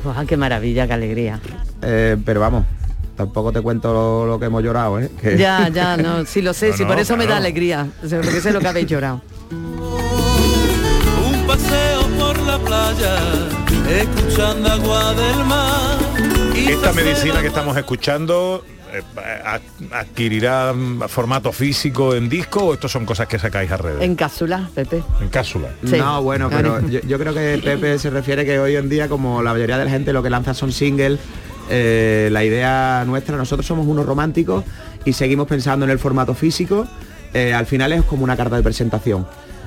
[0.03, 1.41] Buah, qué maravilla, qué alegría.
[1.83, 2.65] Eh, pero vamos,
[3.17, 5.11] tampoco te cuento lo, lo que hemos llorado, ¿eh?
[5.21, 7.87] Que- Ya, ya, no, sí lo sé, No, sí, no, por eso me da alegría,
[8.01, 9.23] porque sé lo que habéis llorado.
[9.51, 13.17] un paseo por la playa,
[13.89, 15.99] escuchando agua del mar.
[16.57, 19.03] Esta medicina que estamos escuchando eh,
[19.93, 20.75] adquirirá
[21.09, 24.03] formato físico en disco o estos son cosas que sacáis a redes?
[24.03, 25.03] En cápsula, Pepe.
[25.21, 25.69] En cápsula.
[25.85, 25.97] Sí.
[25.97, 29.43] No, bueno, pero yo, yo creo que Pepe se refiere que hoy en día, como
[29.43, 31.19] la mayoría de la gente lo que lanza son singles,
[31.71, 34.65] eh, la idea nuestra, nosotros somos unos románticos
[35.05, 36.87] y seguimos pensando en el formato físico.
[37.33, 39.27] eh, al final es como una carta de presentación.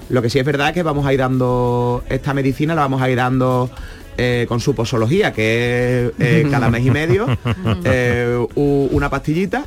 [0.10, 3.01] Lo que sí es verdad es que vamos a ir dando esta medicina, la vamos
[3.01, 3.69] a ir dando
[4.17, 7.27] eh, con su posología, que es eh, cada mes y medio,
[7.84, 9.65] eh, u- una pastillita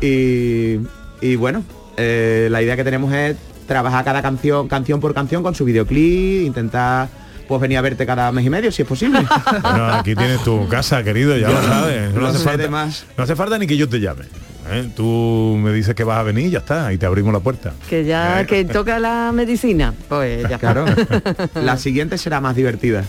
[0.00, 0.78] y,
[1.20, 1.62] y bueno,
[1.96, 6.46] eh, la idea que tenemos es trabajar cada canción, canción por canción con su videoclip,
[6.46, 7.08] intentar
[7.48, 9.20] pues venir a verte cada mes y medio si es posible.
[9.62, 12.12] Bueno, aquí tienes tu casa, querido, ya lo sabes.
[12.14, 13.06] No, no hace sé falta, de más.
[13.16, 14.24] no hace falta ni que yo te llame.
[14.70, 14.88] ¿Eh?
[14.94, 17.72] Tú me dices que vas a venir y ya está, y te abrimos la puerta.
[17.88, 18.46] Que ya, Eh.
[18.46, 20.84] que toca la medicina, pues ya Claro.
[21.54, 23.04] La siguiente será más divertida.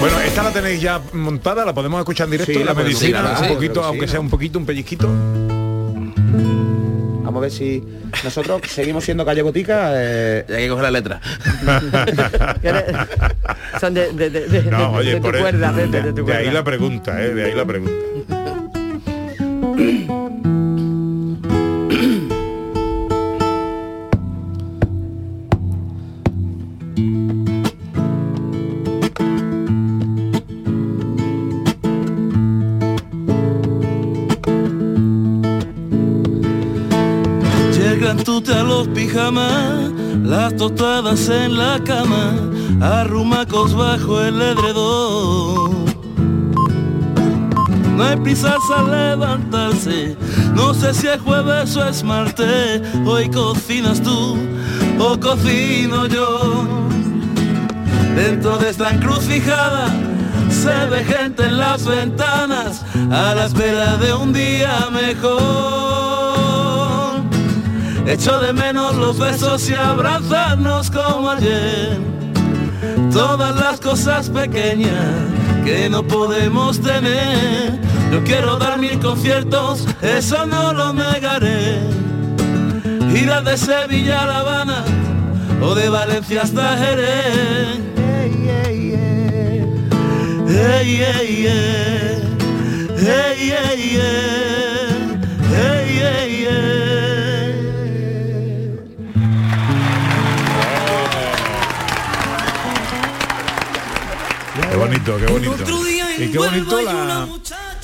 [0.00, 3.44] Bueno, esta la tenéis ya montada, la podemos escuchar en directo, Sí, la medicina, un
[3.46, 5.08] sí, poquito, aunque sea un poquito, un pellizquito.
[7.38, 7.82] A ver si
[8.24, 9.92] nosotros seguimos siendo calle botica.
[9.94, 11.20] eh, Y hay que coger la letra.
[13.80, 16.50] Son de, de- de- de- No, de- oye, de tu el- cuerda, Pepe, de ahí
[16.50, 17.34] la pregunta, ¿eh?
[17.34, 17.92] de ahí la pregunta.
[39.02, 42.34] tute a los pijamas, las tostadas en la cama,
[42.80, 45.84] arrumacos bajo el edredón.
[47.96, 50.16] No hay prisas a levantarse,
[50.54, 54.36] no sé si es jueves o es martes, hoy cocinas tú
[54.98, 56.66] o cocino yo.
[58.16, 59.88] Dentro de esta encrucijada
[60.50, 65.81] se ve gente en las ventanas a la espera de un día mejor.
[68.06, 71.98] Echo de menos los besos y abrazarnos como ayer.
[73.12, 75.14] Todas las cosas pequeñas
[75.64, 77.78] que no podemos tener.
[78.10, 81.80] Yo quiero dar mil conciertos, eso no lo negaré.
[83.14, 84.84] Ir al de Sevilla a La Habana
[85.62, 87.92] o de Valencia hasta Jerez.
[104.92, 105.64] Bonito, qué bonito.
[106.18, 107.26] Y qué bonito la,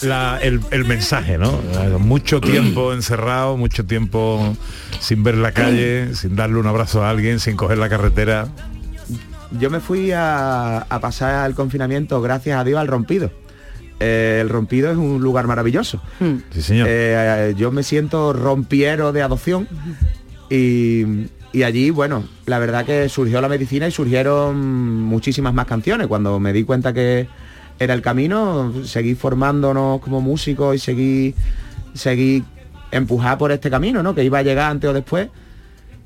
[0.03, 1.61] la- el, el mensaje, ¿no?
[1.99, 4.57] Mucho tiempo encerrado, mucho tiempo
[5.01, 8.49] sin ver la calle, sin darle un abrazo a alguien, sin coger la carretera.
[9.59, 13.31] Yo me fui a, a pasar el confinamiento, gracias a Dios, al rompido.
[14.01, 16.01] Eh, el rompido es un lugar maravilloso.
[16.53, 16.87] Sí, señor.
[16.91, 19.67] Eh, yo me siento rompiero de adopción
[20.51, 21.03] y,
[21.53, 24.61] y allí, bueno, la verdad que surgió la medicina y surgieron
[25.03, 26.07] muchísimas más canciones.
[26.07, 27.27] Cuando me di cuenta que
[27.79, 31.35] era el camino, seguí formándonos como músicos y seguí,
[31.95, 32.45] seguí
[32.91, 34.15] empujar por este camino, ¿no?
[34.15, 35.29] Que iba a llegar antes o después.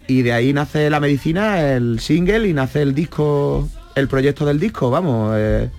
[0.07, 4.61] Y de ahí nace la medicina, el single y nace el disco, el proyecto del
[4.61, 5.35] disco, vamos.
[5.37, 5.71] eh,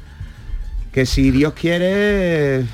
[0.91, 2.65] que si Dios quiere,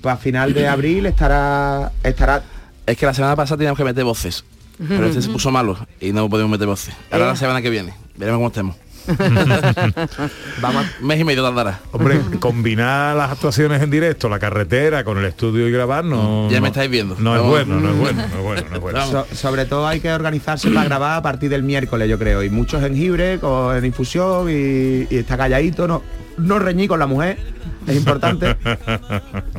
[0.00, 2.42] para final de abril estará estará
[2.84, 4.44] Es que la semana pasada teníamos que meter voces.
[4.88, 6.94] Pero este se puso malo y no podemos meter voces.
[7.10, 7.28] Ahora Eh.
[7.28, 7.94] la semana que viene.
[8.16, 8.76] Veremos cómo estemos.
[10.60, 11.80] Vamos, mes y medio tardará.
[11.92, 16.48] Hombre, combinar las actuaciones en directo, la carretera con el estudio y grabar, no.
[16.50, 17.16] Ya no- me estáis viendo.
[17.18, 19.06] No es bueno, no es bueno, no es bueno, no es bueno.
[19.06, 22.42] So- sobre todo hay que organizarse para grabar a partir del miércoles, yo creo.
[22.42, 26.02] Y mucho jengibre con en infusión y, y está calladito, no,
[26.38, 27.38] no reñí con la mujer,
[27.86, 28.54] es importante.
[28.54, 28.70] ¿Tú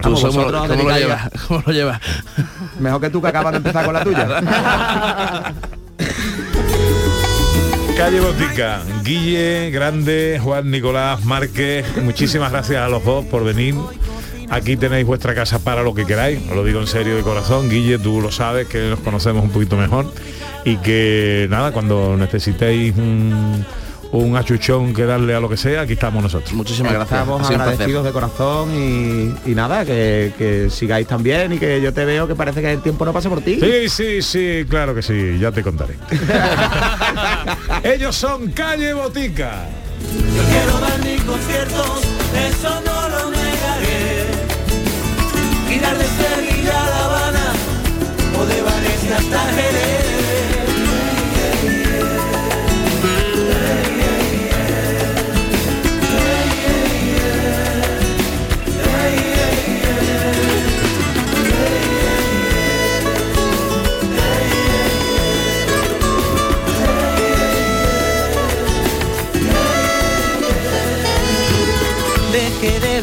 [0.01, 1.30] Vamos, cómo, vosotros cómo lo llevas?
[1.47, 1.99] ¿Cómo lo llevas?
[2.80, 5.54] Mejor que tú que acabas de empezar con la tuya.
[8.02, 13.76] Calle Botica, Guille, Grande, Juan Nicolás, Márquez, muchísimas gracias a los dos por venir.
[14.50, 17.70] Aquí tenéis vuestra casa para lo que queráis, os lo digo en serio de corazón.
[17.70, 20.12] Guille, tú lo sabes, que nos conocemos un poquito mejor.
[20.66, 23.64] Y que nada, cuando necesitéis un,
[24.12, 26.54] un achuchón que darle a lo que sea, aquí estamos nosotros.
[26.54, 27.19] Muchísimas gracias.
[27.21, 32.06] Estamos agradecidos de corazón y, y nada, que, que sigáis también y que yo te
[32.06, 33.60] veo que parece que el tiempo no pasa por ti.
[33.60, 35.95] Sí, sí, sí, claro que sí, ya te contaré.
[37.84, 39.65] Ellos son Calle Botica.
[40.36, 42.02] Yo quiero dar mis conciertos,
[42.50, 44.21] eso no lo negaré.
[45.82, 47.54] De Sevilla a La Habana
[48.39, 50.01] o de Valencia hasta Jerez.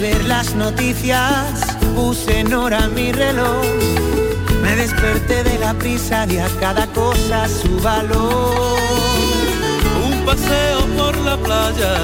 [0.01, 3.65] De ver las noticias, puse en hora mi reloj.
[4.63, 8.79] Me desperté de la prisa de a cada cosa su valor.
[10.05, 11.95] Un paseo por la playa,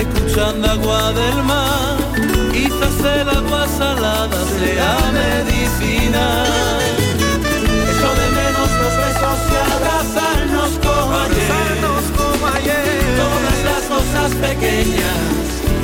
[0.00, 1.96] escuchando agua del mar.
[2.52, 6.44] Quizás el agua salada sea medicina.
[7.90, 13.02] Echo de menos los besos y abrazarnos como ayer.
[13.22, 15.57] Todas las cosas pequeñas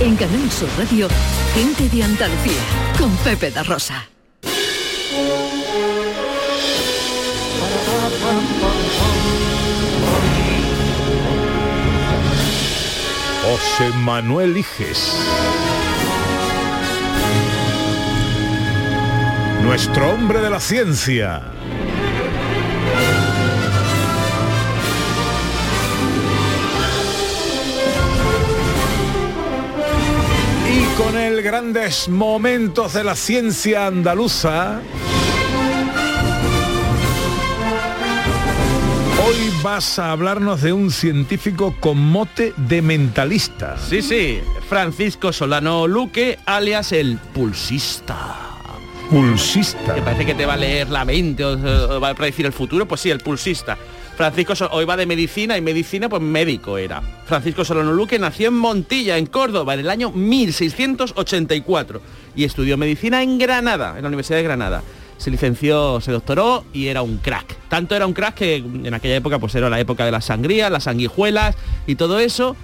[0.00, 1.08] En Canal Sur Radio,
[1.54, 2.60] gente de Andalucía,
[2.98, 4.06] con Pepe da Rosa.
[13.42, 15.14] José Manuel Iges.
[19.62, 21.42] Nuestro hombre de la ciencia.
[30.96, 34.80] Con el grandes momentos de la ciencia andaluza,
[39.26, 43.76] hoy vas a hablarnos de un científico con mote de mentalista.
[43.78, 48.36] Sí, sí, Francisco Solano Luque, alias el pulsista.
[49.10, 49.94] Pulsista.
[49.94, 52.52] Que parece que te va a leer la mente o, o va a predecir el
[52.52, 53.76] futuro, pues sí, el pulsista.
[54.16, 57.02] Francisco hoy va de medicina y medicina pues médico era.
[57.26, 62.00] Francisco Solano Luque nació en Montilla, en Córdoba, en el año 1684
[62.36, 64.82] y estudió medicina en Granada, en la Universidad de Granada.
[65.18, 67.56] Se licenció, se doctoró y era un crack.
[67.68, 70.70] Tanto era un crack que en aquella época pues era la época de las sangrías,
[70.70, 71.56] las sanguijuelas
[71.88, 72.54] y todo eso.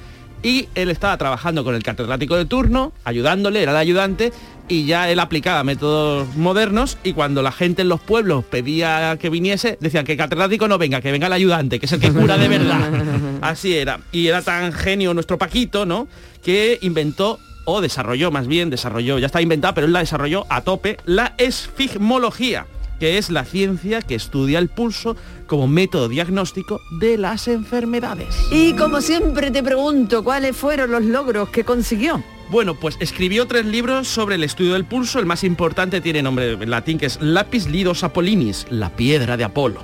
[0.43, 4.33] Y él estaba trabajando con el catedrático de turno, ayudándole, era el ayudante,
[4.70, 9.28] y ya él aplicaba métodos modernos y cuando la gente en los pueblos pedía que
[9.28, 12.12] viniese, decían que el catedrático no venga, que venga el ayudante, que es el que
[12.12, 12.90] cura de verdad.
[13.42, 13.98] Así era.
[14.12, 16.06] Y era tan genio nuestro Paquito, ¿no?
[16.42, 20.61] Que inventó o desarrolló más bien, desarrolló, ya está inventada, pero él la desarrolló a
[20.61, 22.66] tope, la esfigmología,
[23.00, 25.16] que es la ciencia que estudia el pulso
[25.48, 28.37] como método diagnóstico de las enfermedades.
[28.52, 32.22] Y como siempre te pregunto, ¿cuáles fueron los logros que consiguió?
[32.51, 35.21] Bueno, pues escribió tres libros sobre el estudio del pulso.
[35.21, 39.45] El más importante tiene nombre en latín que es Lapis Lidos Apollinis, la piedra de
[39.45, 39.81] Apolo.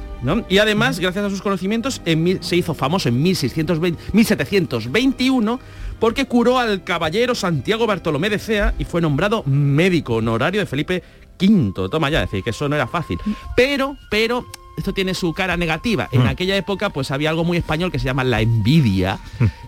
[0.48, 5.60] Y además, gracias a sus conocimientos, en se hizo famoso en 1620 1721
[6.00, 11.04] porque curó al caballero Santiago Bartolomé de Cea y fue nombrado médico honorario de Felipe
[11.40, 11.88] V.
[11.88, 13.18] Toma ya, decir que eso no era fácil.
[13.54, 14.44] Pero, pero,
[14.76, 16.08] esto tiene su cara negativa.
[16.12, 19.18] En aquella época pues había algo muy español que se llama la envidia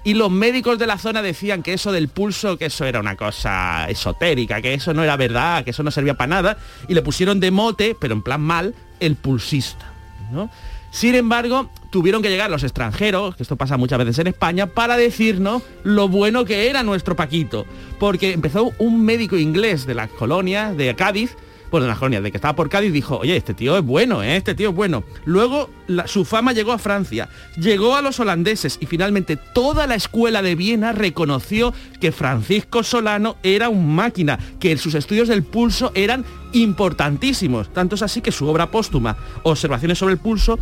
[0.05, 3.17] y los médicos de la zona decían que eso del pulso, que eso era una
[3.17, 7.03] cosa esotérica, que eso no era verdad, que eso no servía para nada y le
[7.03, 9.93] pusieron de mote, pero en plan mal, el pulsista.
[10.31, 10.51] ¿no?
[10.91, 14.97] Sin embargo, tuvieron que llegar los extranjeros, que esto pasa muchas veces en España, para
[14.97, 17.67] decirnos lo bueno que era nuestro Paquito.
[17.99, 21.37] Porque empezó un médico inglés de las colonias, de Cádiz,
[21.71, 24.23] bueno, de las colonias, de que estaba por Cádiz, dijo, oye, este tío es bueno,
[24.23, 24.37] ¿eh?
[24.37, 25.05] este tío es bueno.
[25.25, 25.71] Luego
[26.07, 30.55] su fama llegó a Francia, llegó a los holandeses y finalmente toda la escuela de
[30.55, 37.73] Viena reconoció que Francisco Solano era un máquina, que sus estudios del pulso eran importantísimos.
[37.73, 40.59] Tanto es así que su obra póstuma, Observaciones sobre el pulso,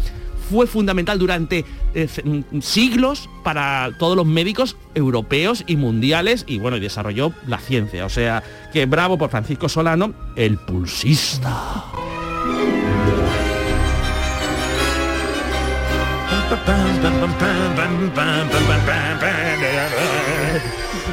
[0.50, 6.76] fue fundamental durante eh, mm, siglos para todos los médicos europeos y mundiales y bueno,
[6.76, 8.06] y desarrolló la ciencia.
[8.06, 11.84] O sea, que bravo por Francisco Solano, el pulsista.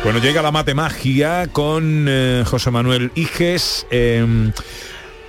[0.03, 3.87] Bueno, llega la matemagia con eh, José Manuel Iges.
[3.89, 4.51] Eh,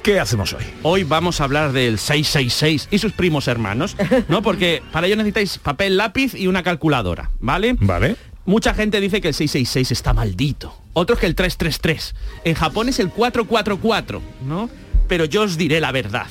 [0.04, 0.64] ¿Qué hacemos hoy?
[0.82, 3.96] Hoy vamos a hablar del 666 y sus primos hermanos,
[4.28, 4.42] ¿no?
[4.42, 7.74] Porque para ello necesitáis papel, lápiz y una calculadora, ¿vale?
[7.80, 8.16] Vale.
[8.44, 10.76] Mucha gente dice que el 666 está maldito.
[10.92, 12.14] Otros que el 333.
[12.44, 14.68] En Japón es el 444, ¿no?
[15.08, 16.26] Pero yo os diré la verdad.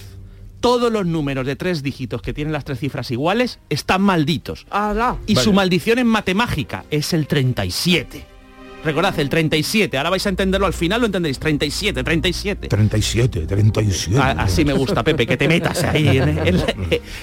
[0.59, 4.67] Todos los números de tres dígitos que tienen las tres cifras iguales están malditos.
[5.25, 8.32] Y su maldición en matemágica es el 37.
[8.83, 9.97] Recordad, el 37.
[9.97, 11.39] Ahora vais a entenderlo al final, lo entendéis.
[11.39, 12.67] 37, 37.
[12.67, 14.17] 37, 37.
[14.19, 16.65] A- Así me gusta, Pepe, que te metas ahí en, en la,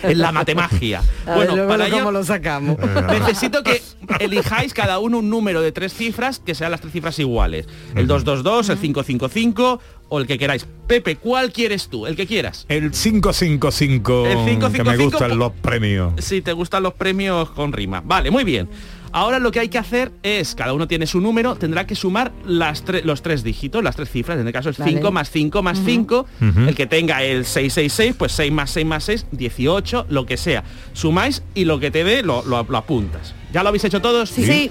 [0.05, 1.03] en la matemagia.
[1.27, 2.77] A Bueno, para cómo ello lo sacamos.
[3.11, 3.83] necesito que
[4.21, 7.67] elijáis cada uno un número de tres cifras que sean las tres cifras iguales.
[7.95, 10.67] El 222, el 555 o el que queráis.
[10.87, 12.07] Pepe, ¿cuál quieres tú?
[12.07, 12.67] El que quieras.
[12.69, 16.13] El 555, El que me 555, gustan los premios.
[16.19, 18.03] Si te gustan los premios con rima.
[18.05, 18.69] Vale, muy bien.
[19.13, 22.31] Ahora lo que hay que hacer es, cada uno tiene su número, tendrá que sumar
[22.47, 24.93] las tre- los tres dígitos, las tres cifras, en el caso es Vale.
[24.93, 26.61] 5 más 5 más 5, Ujú.
[26.69, 30.63] el que tenga el 666, pues 6 más 6 más 6, 18, lo que sea.
[30.93, 33.35] Sumáis y lo que te dé lo, lo- lo apuntas.
[33.53, 34.31] ¿Ya lo habéis hecho todos?
[34.31, 34.45] Sí.
[34.45, 34.71] Sí.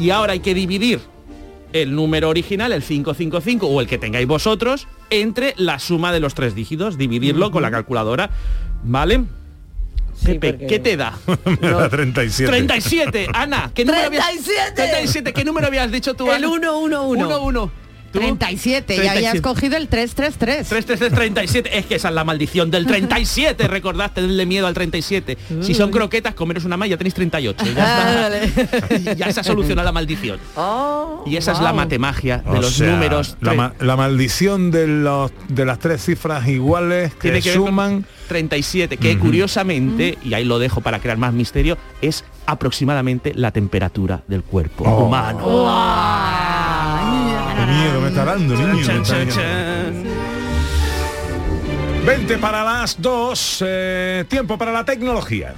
[0.00, 1.00] Y ahora hay que dividir
[1.72, 6.34] el número original, el 555 o el que tengáis vosotros, entre la suma de los
[6.34, 8.30] tres dígitos, dividirlo con la calculadora,
[8.82, 9.24] ¿vale?
[10.24, 11.18] Pepe, porque- ¿qué te da?
[11.60, 12.50] La 37.
[12.50, 14.72] 37, Ana, ¿qué número habías 37.
[14.74, 16.30] 37, ¿qué número habías dicho tú?
[16.30, 16.96] El 111.
[17.24, 17.70] 1 1.
[18.20, 18.26] Tú.
[18.36, 19.42] 37, y habías 37.
[19.42, 20.68] cogido el 333.
[20.68, 25.38] 33337, es que esa es la maldición del 37, recordad, tenerle miedo al 37.
[25.62, 27.64] Si son croquetas, comeros una más, ya tenéis 38.
[27.74, 29.14] Ya, está.
[29.14, 30.38] ya se ha solucionado la maldición.
[31.26, 33.36] y esa es la matemagia de O los sea, números.
[33.40, 37.52] La, tre- ma- la maldición de, los, de las tres cifras iguales que, tiene que
[37.52, 43.50] suman 37, que curiosamente, y ahí lo dejo para crear más misterio, es aproximadamente la
[43.52, 45.04] temperatura del cuerpo Oh.
[45.06, 45.38] humano.
[47.66, 48.74] Miedo me está dando, niño.
[48.74, 49.34] me Chan, está chan, dando.
[49.34, 50.26] chan.
[52.06, 55.54] 20 para las 2, eh, tiempo para la tecnología.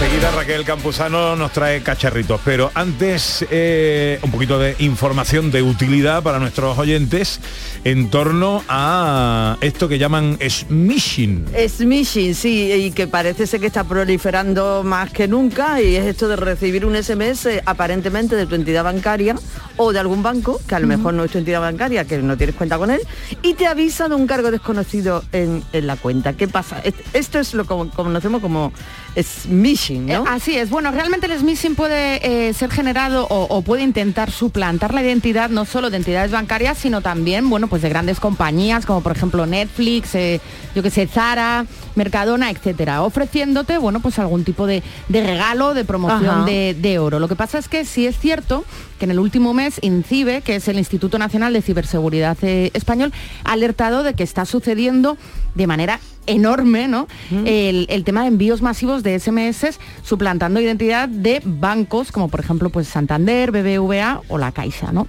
[0.00, 6.22] Enseguida Raquel Campuzano nos trae cacharritos, pero antes eh, un poquito de información de utilidad
[6.22, 7.38] para nuestros oyentes
[7.84, 11.44] en torno a esto que llaman smishing.
[11.68, 16.28] Smishing, sí, y que parece ser que está proliferando más que nunca y es esto
[16.28, 19.36] de recibir un SMS aparentemente de tu entidad bancaria
[19.76, 22.38] o de algún banco, que a lo mejor no es tu entidad bancaria, que no
[22.38, 23.00] tienes cuenta con él,
[23.42, 26.34] y te avisa de un cargo desconocido en, en la cuenta.
[26.34, 26.82] ¿Qué pasa?
[27.12, 28.72] Esto es lo que conocemos como
[29.18, 30.24] smishing, ¿no?
[30.24, 30.70] Eh, Así es.
[30.70, 35.50] Bueno, realmente el smishing puede eh, ser generado o, o puede intentar suplantar la identidad
[35.50, 39.46] no solo de entidades bancarias, sino también, bueno, pues de grandes compañías como por ejemplo
[39.46, 40.40] Netflix, eh,
[40.74, 45.84] yo que sé, Zara, Mercadona, etcétera, ofreciéndote, bueno, pues algún tipo de, de regalo, de
[45.84, 47.18] promoción de, de oro.
[47.18, 48.64] Lo que pasa es que sí es cierto
[48.98, 53.12] que en el último mes INCIBE, que es el Instituto Nacional de Ciberseguridad Español,
[53.44, 55.16] ha alertado de que está sucediendo
[55.54, 56.00] de manera
[56.30, 57.06] enorme ¿no?
[57.44, 62.70] el, el tema de envíos masivos de SMS suplantando identidad de bancos como por ejemplo
[62.70, 65.06] pues Santander, BBVA o la Caixa, ¿no?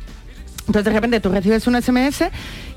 [0.67, 2.25] Entonces de repente tú recibes un SMS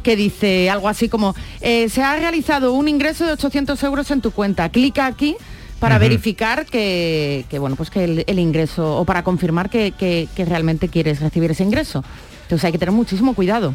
[0.03, 4.21] que dice algo así como eh, se ha realizado un ingreso de 800 euros en
[4.21, 5.37] tu cuenta, clica aquí
[5.81, 10.29] para verificar que, que, bueno pues que el, el ingreso o para confirmar que, que-
[10.35, 12.03] que realmente quieres recibir ese ingreso.
[12.43, 13.75] Entonces hay que tener muchísimo cuidado.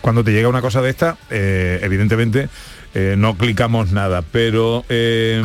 [0.00, 2.48] Cuando te llega una cosa de esta, eh, evidentemente
[2.94, 5.42] eh, no clicamos nada, pero eh,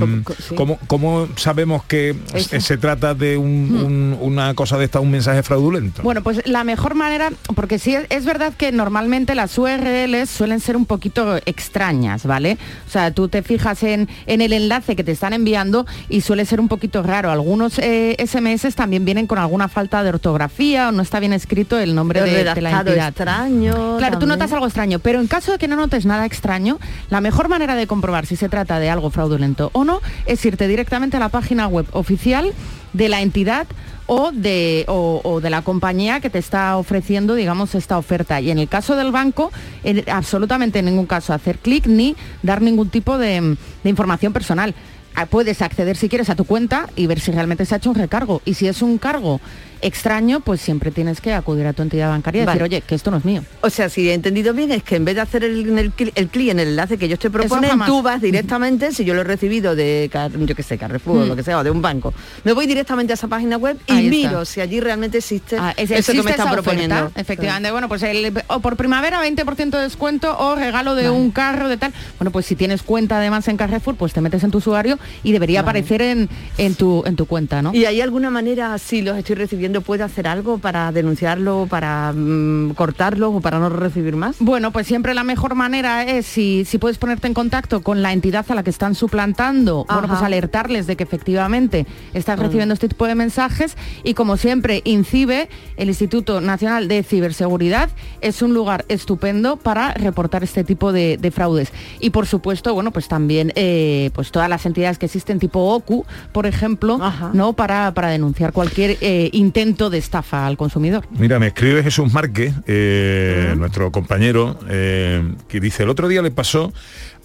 [0.56, 2.60] ¿cómo, cómo sabemos que Eso.
[2.62, 6.02] se trata de un- un- una cosa de esta, un mensaje fraudulento?
[6.04, 10.60] Bueno, pues la mejor manera, porque sí es, es verdad que normalmente las URLs suelen
[10.60, 12.58] ser un poquito extrañas, ¿vale?
[12.88, 16.46] O sea, tú te fijas en, en el enlace que te están enviando y suele
[16.46, 17.32] ser un poquito raro.
[17.32, 21.80] Algunos eh, SMS también vienen con alguna falta de ortografía o no está bien escrito
[21.80, 23.08] el nombre de, de la entidad.
[23.10, 23.98] extraño.
[23.98, 26.80] Claro, tú notas algo extraño, pero en caso de que no notes nada extraño,
[27.10, 30.68] la mejor manera de comprobar si se trata de algo fraudulento o no es irte
[30.68, 32.54] directamente a la página web oficial
[32.94, 33.68] de la entidad
[34.06, 38.42] o de, o de la compañía que te está ofreciendo, digamos, esta oferta.
[38.42, 39.52] Y en el caso del banco,
[39.84, 44.76] en absolutamente en ningún caso hacer clic ni dar ningún tipo de, de información personal.
[45.16, 47.92] Ah, Puedes acceder si quieres a tu cuenta y ver si realmente se ha hecho
[47.92, 48.42] un recargo.
[48.46, 49.40] Y si es un cargo
[49.84, 52.60] extraño, pues siempre tienes que acudir a tu entidad bancaria y Vale.
[52.60, 53.44] decir, oye, que esto no es mío.
[53.62, 56.28] O sea, si he entendido bien, es que en vez de hacer el, el, el
[56.30, 59.24] clic en el enlace que ellos te proponen, tú vas directamente, si yo lo he
[59.26, 60.10] recibido de,
[60.46, 61.28] yo que sé, Carrefour o Mm.
[61.30, 62.14] lo que sea, o de un banco,
[62.44, 64.46] me voy directamente a esa página web y Ahí miro está.
[64.46, 66.96] si allí realmente existe Ah, es- eso que me están proponiendo.
[66.96, 71.32] oferta, efectivamente, bueno, pues el, o por primavera 20% de descuento o regalo de un
[71.32, 71.94] carro de tal.
[72.18, 75.32] Bueno, pues si tienes cuenta además en Carrefour, pues te metes en tu usuario y
[75.32, 75.80] debería Vale.
[75.80, 77.74] aparecer en, en, tu, en tu cuenta, ¿no?
[77.74, 82.74] ¿Y hay alguna manera, si los estoy recibiendo, puedo hacer algo para denunciarlo, para mm,
[82.76, 84.38] cortarlo o para no recibir más?
[84.40, 88.14] Bueno, pues siempre la mejor manera es si, si puedes ponerte en contacto con la
[88.14, 90.26] entidad a la que están suplantando, bueno, pues Ajá.
[90.26, 95.88] alertarles de que efectivamente estás recibiendo este tipo de mensajes y como siempre, INCIBE, el
[95.88, 97.90] Instituto Nacional de Ciberseguridad,
[98.22, 101.72] es un lugar estupendo para reportar este tipo de, de fraudes.
[102.00, 106.06] Y por supuesto, bueno, pues también eh, pues todas las entidades que existen tipo OCU,
[106.32, 107.00] por ejemplo,
[107.34, 107.54] ¿no?
[107.54, 111.06] Para, para denunciar cualquier eh, intento de estafa al consumidor.
[111.12, 116.32] Mira, me escribe Jesús Márquez, eh, nuestro compañero, eh, que dice, el otro día le
[116.32, 116.74] pasó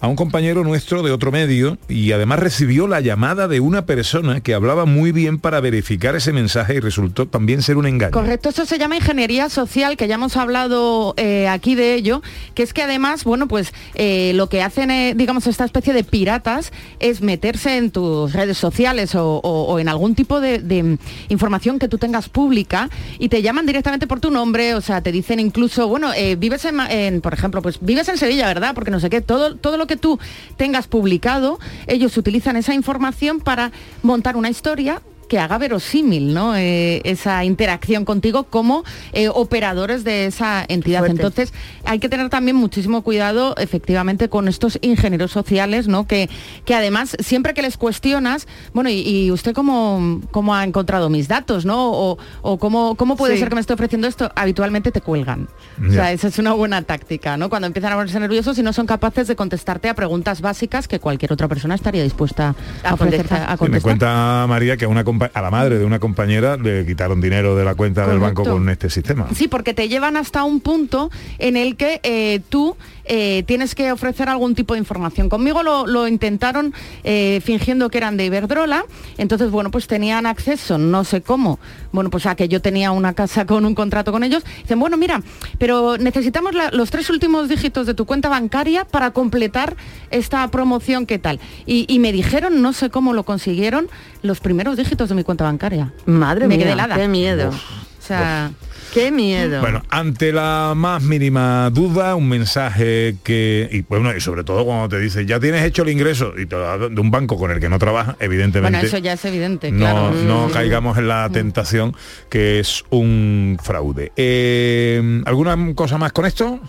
[0.01, 4.39] a un compañero nuestro de otro medio y además recibió la llamada de una persona
[4.41, 8.11] que hablaba muy bien para verificar ese mensaje y resultó también ser un engaño.
[8.11, 12.21] Correcto, eso se llama ingeniería social, que ya hemos hablado eh, aquí de ello,
[12.55, 16.03] que es que además, bueno, pues eh, lo que hacen, eh, digamos, esta especie de
[16.05, 20.97] piratas es meterse en tus redes sociales o, en algún tipo de,
[21.27, 25.11] información que tú tengas pública y te llaman directamente por tu nombre, o sea, te
[25.11, 28.73] dicen incluso, bueno, vives en, por ejemplo, pues vives en Sevilla, ¿verdad?
[28.73, 30.19] Porque no sé qué, todo, todo lo que tú
[30.55, 33.71] tengas publicado, ellos utilizan esa información para
[34.03, 36.57] montar una historia que haga verosímil ¿no?
[36.57, 40.99] Eh, esa interacción contigo como eh, operadores de esa entidad.
[40.99, 41.15] Fuerte.
[41.15, 41.53] Entonces
[41.85, 46.05] hay que tener también muchísimo cuidado efectivamente con estos ingenieros sociales, ¿no?
[46.05, 46.29] que,
[46.65, 51.27] que además siempre que les cuestionas, bueno, y, y usted cómo, cómo ha encontrado mis
[51.29, 51.91] datos, ¿no?
[51.91, 53.39] O, o cómo, cómo puede Sí.
[53.39, 55.47] ser que me esté ofreciendo esto, habitualmente te cuelgan.
[55.87, 57.47] O sea, esa es una buena táctica, ¿no?
[57.49, 60.99] Cuando empiezan a ponerse nerviosos y no son capaces de contestarte a preguntas básicas que
[60.99, 63.81] cualquier otra persona estaría dispuesta a, ofrecerte a Y me contestar.
[63.83, 65.03] cuenta María que a, una
[65.33, 68.69] a la madre de una compañera le quitaron dinero de la cuenta del banco con
[68.69, 69.27] este sistema.
[69.33, 72.75] Sí, porque te llevan hasta un punto en el que eh, tú
[73.09, 75.27] eh, tienes que ofrecer algún tipo de información.
[75.27, 78.85] Conmigo lo, lo intentaron eh, fingiendo que eran de Iberdrola,
[79.17, 81.59] entonces, bueno, pues tenían acceso, no sé cómo,
[81.91, 84.43] bueno, pues a que yo tenía una casa con un contrato con ellos.
[84.61, 85.21] Dicen, bueno, mira,
[85.57, 89.75] pero necesitamos la- los tres últimos dígitos de tu cuenta bancaria para completar
[90.11, 91.39] esta promoción, ¿qué tal?
[91.65, 93.87] Y, y me dijeron, no sé cómo lo consiguieron,
[94.21, 95.91] los primeros dígitos de mi cuenta bancaria.
[96.05, 96.95] Madre me mía, quedé helada.
[96.95, 97.49] qué miedo.
[97.49, 98.51] O sea,
[98.93, 99.61] qué miedo.
[99.61, 104.89] Bueno, ante la más mínima duda, un mensaje que, y bueno, y sobre todo cuando
[104.89, 107.59] te dice, ya tienes hecho el ingreso y te lo de un banco con el
[107.59, 108.77] que no trabajas, evidentemente.
[108.77, 110.11] Bueno, eso ya es evidente, no, claro.
[110.11, 110.51] no Mm.
[110.51, 111.95] caigamos en la tentación
[112.29, 114.11] que es un fraude.
[114.15, 116.59] Eh, ¿Alguna cosa más con esto?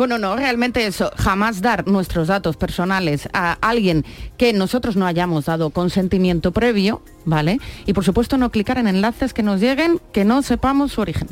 [0.00, 4.06] Bueno, no, realmente eso, jamás dar nuestros datos personales a alguien
[4.38, 7.60] que nosotros no hayamos dado consentimiento previo, ¿vale?
[7.84, 11.28] Y por supuesto no clicar en enlaces que nos lleguen que no sepamos su origen.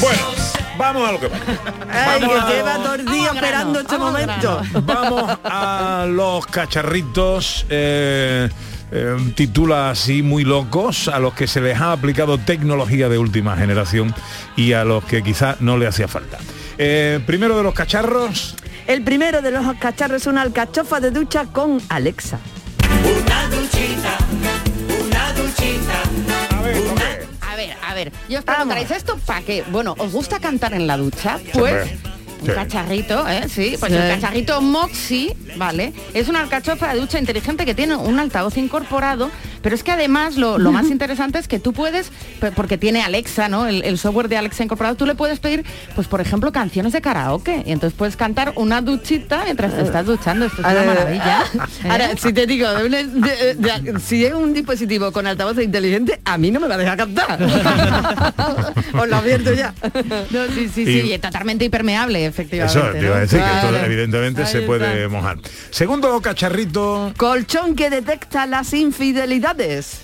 [0.00, 0.22] Bueno,
[0.78, 1.46] vamos a lo que vamos.
[1.90, 4.62] Ay, Vamos que a- lleva dos días esperando este momento.
[4.84, 7.66] Vamos a los cacharritos.
[7.68, 8.48] eh,
[8.90, 13.56] eh, titula así muy locos a los que se les ha aplicado tecnología de última
[13.56, 14.14] generación
[14.56, 16.38] y a los que quizás no le hacía falta.
[16.78, 18.54] Eh, primero de los cacharros.
[18.86, 22.38] El primero de los cacharros es una alcachofa de ducha con Alexa.
[23.04, 24.18] Una duchita,
[25.04, 26.56] una duchita.
[26.56, 26.76] A ver,
[27.40, 29.64] A ver, a ver, yo os preguntaréis esto para qué.
[29.70, 31.38] Bueno, ¿os gusta cantar en la ducha?
[31.52, 31.90] Pues
[32.40, 32.52] un sí.
[32.52, 33.42] cacharrito, ¿eh?
[33.48, 33.98] Sí, pues Sí.
[33.98, 35.92] el cacharrito Moxie, ¿vale?
[36.14, 39.30] Es una alcachofa de ducha inteligente que tiene un altavoz incorporado,
[39.62, 42.10] pero es que además lo, lo más interesante es que tú puedes,
[42.54, 43.66] porque tiene Alexa, ¿no?
[43.66, 45.64] El, el software de Alexa incorporado, tú le puedes pedir,
[45.94, 47.62] pues por ejemplo, canciones de karaoke.
[47.66, 50.46] Y entonces puedes cantar una duchita mientras te estás duchando.
[50.46, 51.42] Esto es una Ahora- maravilla.
[51.84, 51.88] ¿eh?
[51.90, 56.20] Ahora, si te digo, de una- de- de- si es un dispositivo con altavoz inteligente,
[56.24, 57.38] a mí no me va a dejar cantar.
[58.94, 59.74] Os lo advierto ya.
[60.30, 62.78] No, sí, sí, sí, y totalmente impermeable, efectivamente.
[62.78, 63.20] Eso te iba a ¿no?
[63.20, 64.66] decir que esto evidentemente Ahí se está.
[64.66, 65.38] puede mojar.
[65.70, 67.12] Segundo cacharrito.
[67.16, 70.00] Colchón que detecta las infidelidades.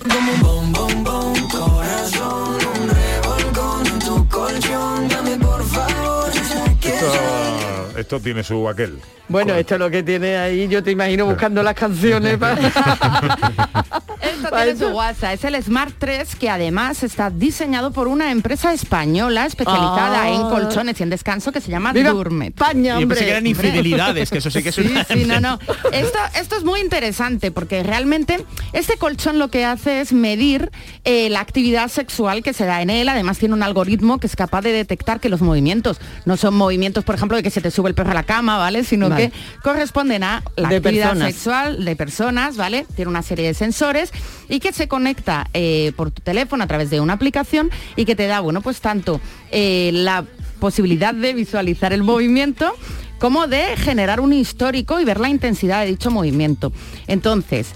[6.95, 8.99] Esto, esto tiene su aquel.
[9.27, 12.59] Bueno, esto es lo que tiene ahí, yo te imagino buscando las canciones para...
[14.21, 14.95] Esto Para tiene su eso.
[14.95, 20.29] WhatsApp, es el Smart 3 que además está diseñado por una empresa española especializada Ah.
[20.29, 22.49] en colchones y en descanso que se llama ¡Viva Durmet.
[22.53, 23.19] España, Y yo pensé hombre!
[23.19, 25.03] que eran infidelidades, que eso sí que es Sí, una...
[25.03, 25.59] sí, no, no.
[25.91, 28.43] Esto, esto es muy interesante porque realmente
[28.73, 30.71] este colchón lo que hace es medir
[31.03, 33.09] eh, la actividad sexual que se da en él.
[33.09, 36.84] Además tiene un algoritmo que es capaz de detectar que los movimientos no son movimientos,
[36.93, 38.83] por ejemplo, de que se te sube el perro a la cama, ¿vale?
[38.83, 39.31] Sino Vale.
[39.31, 41.33] que corresponden a la De actividad personas.
[41.33, 42.85] sexual de personas, ¿vale?
[42.95, 44.11] Tiene una serie de sensores
[44.49, 48.15] y que se conecta eh, por tu teléfono a través de una aplicación y que
[48.15, 49.19] te da, bueno, pues tanto
[49.51, 50.25] eh, la
[50.59, 52.71] posibilidad de visualizar el movimiento
[53.19, 56.71] como de generar un histórico y ver la intensidad de dicho movimiento.
[57.07, 57.69] Entonces,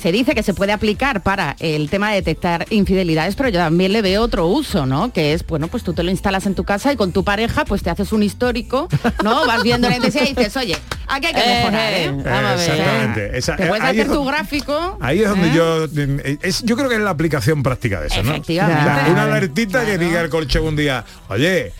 [0.00, 3.92] se dice que se puede aplicar para el tema de detectar infidelidades, pero yo también
[3.92, 5.12] le veo otro uso, ¿no?
[5.12, 7.64] Que es, bueno, pues tú te lo instalas en tu casa y con tu pareja
[7.64, 8.88] pues te haces un histórico,
[9.24, 9.46] ¿no?
[9.46, 10.76] Vas viendo la intensidad y dices, oye,
[11.08, 12.04] aquí hay que Eh, mejorar, ¿eh?
[12.04, 12.70] eh, Vamos a ver.
[12.70, 13.38] Exactamente.
[13.38, 14.98] Esa- Te eh, puedes ahí hacer tu donde- gráfico.
[15.00, 15.52] Ahí es donde ¿eh?
[15.54, 18.30] yo eh, es, yo creo que es la aplicación práctica de eso, ¿no?
[18.32, 18.82] Efectivamente.
[18.82, 21.72] O sea, una alertita que diga el colchón un día, oye,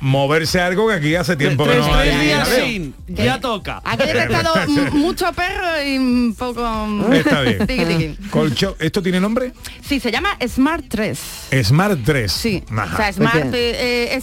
[0.00, 2.64] moverse algo que aquí hace tiempo que no hay tres días jaleo".
[2.66, 3.80] sin, ya toca.
[3.84, 4.54] Aquí he detectado
[4.92, 6.64] mucho perro y un poco...
[7.12, 8.16] Está bien.
[8.30, 9.52] Colchón, ¿esto tiene nombre?
[9.86, 11.18] Sí, se llama Smart 3.
[11.64, 12.32] Smart 3.
[12.32, 12.94] Sí, Ajá.
[12.94, 14.14] o sea, Smart eh,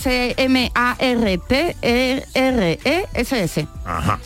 [2.41, 3.67] S-M-A-R-T-R-E-S-S.
[3.85, 4.19] Ajá.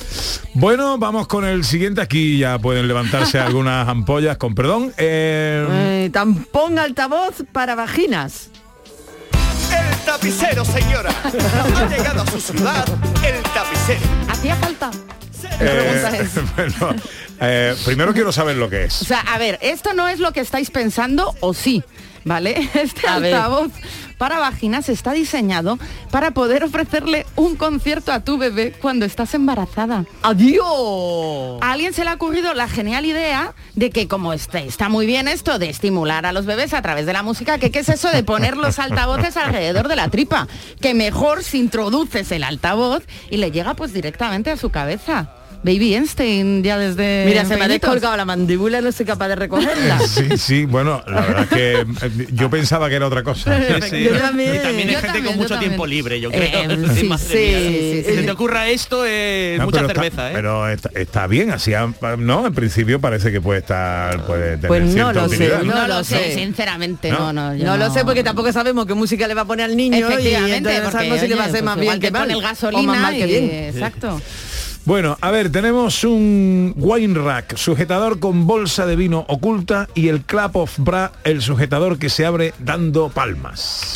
[0.53, 2.01] Bueno, vamos con el siguiente.
[2.01, 4.93] Aquí ya pueden levantarse algunas ampollas, con perdón.
[4.97, 5.66] Eh,
[6.05, 8.49] Eh, tampón altavoz para vaginas.
[9.72, 11.12] El tapicero, señora.
[11.24, 12.86] Ha llegado a su ciudad
[13.26, 13.99] el tapicero.
[14.30, 14.91] ¿Hacía falta?
[15.60, 16.56] eh, pregunta es.
[16.56, 16.95] bueno,
[17.41, 18.93] eh, primero quiero saber lo que O es.
[18.93, 21.84] sea, a ver, esto no es lo que estáis pensando o sí,
[22.24, 22.70] ¿vale?
[22.74, 23.36] Este A ver.
[24.18, 25.78] Para vaginas está diseñado
[26.11, 30.05] para poder ofrecerle un concierto a tu bebé cuando estás embarazada.
[30.22, 31.59] ¡Adiós!
[31.61, 35.05] A alguien se le ha ocurrido la genial idea de que como este, está muy
[35.05, 37.89] bien esto de estimular a los bebés a través de la música, que qué es
[37.89, 40.47] eso de poner los altavoces alrededor de la tripa,
[40.82, 45.44] que mejor si introduces el altavoz y le llega pues directamente a su cabeza.
[45.66, 49.30] Baby Einstein ya desde Mira, se me ha descolgado la mandíbula y no soy capaz
[49.30, 49.99] de recogerla.
[50.07, 51.72] Sí, sí, bueno, la verdad es que
[52.05, 53.57] eh, yo pensaba que era otra cosa.
[53.89, 54.03] Sí.
[54.03, 54.55] Yo también.
[54.55, 55.72] Y también hay Yo gente también, con mucho también.
[55.72, 56.72] tiempo libre, yo creo.
[56.72, 58.03] Eh, sí.
[58.16, 60.34] Si te ocurra esto, es No, mucha pero está- cerveza, ¿eh?
[60.36, 61.72] Pero está, está bien, así,
[62.20, 65.88] no, en principio parece que puede estar, puede tener Pues no lo sé, No, No
[65.88, 67.34] lo sé, sinceramente, No.
[67.34, 67.55] no, no.
[67.55, 69.97] yo No lo sé porque tampoco sabemos qué música le va a poner al niño
[69.97, 72.11] y Efectivamente, entonces no porque, sabemos si le va a hacer pues más bien que
[72.11, 72.30] mal.
[72.30, 73.49] el o gasolina más mal que y- bien.
[73.74, 74.22] Exacto.
[74.86, 80.21] Bueno, a ver, tenemos un wine rack, sujetador con bolsa de vino oculta y el
[80.21, 83.95] clap of bra, el sujetador que se abre dando palmas.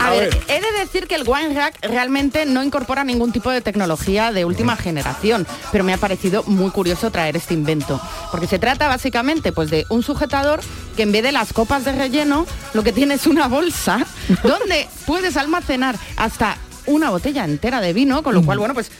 [0.00, 3.60] A ver, he de decir que el Wine Rack realmente no incorpora ningún tipo de
[3.60, 8.58] tecnología de última generación, pero me ha parecido muy curioso traer este invento, porque se
[8.58, 10.60] trata básicamente pues de un sujetador
[10.96, 14.06] que en vez de las copas de relleno, lo que tiene es una bolsa
[14.42, 16.56] donde puedes almacenar hasta
[16.86, 18.90] una botella entera de vino, con lo cual, bueno, pues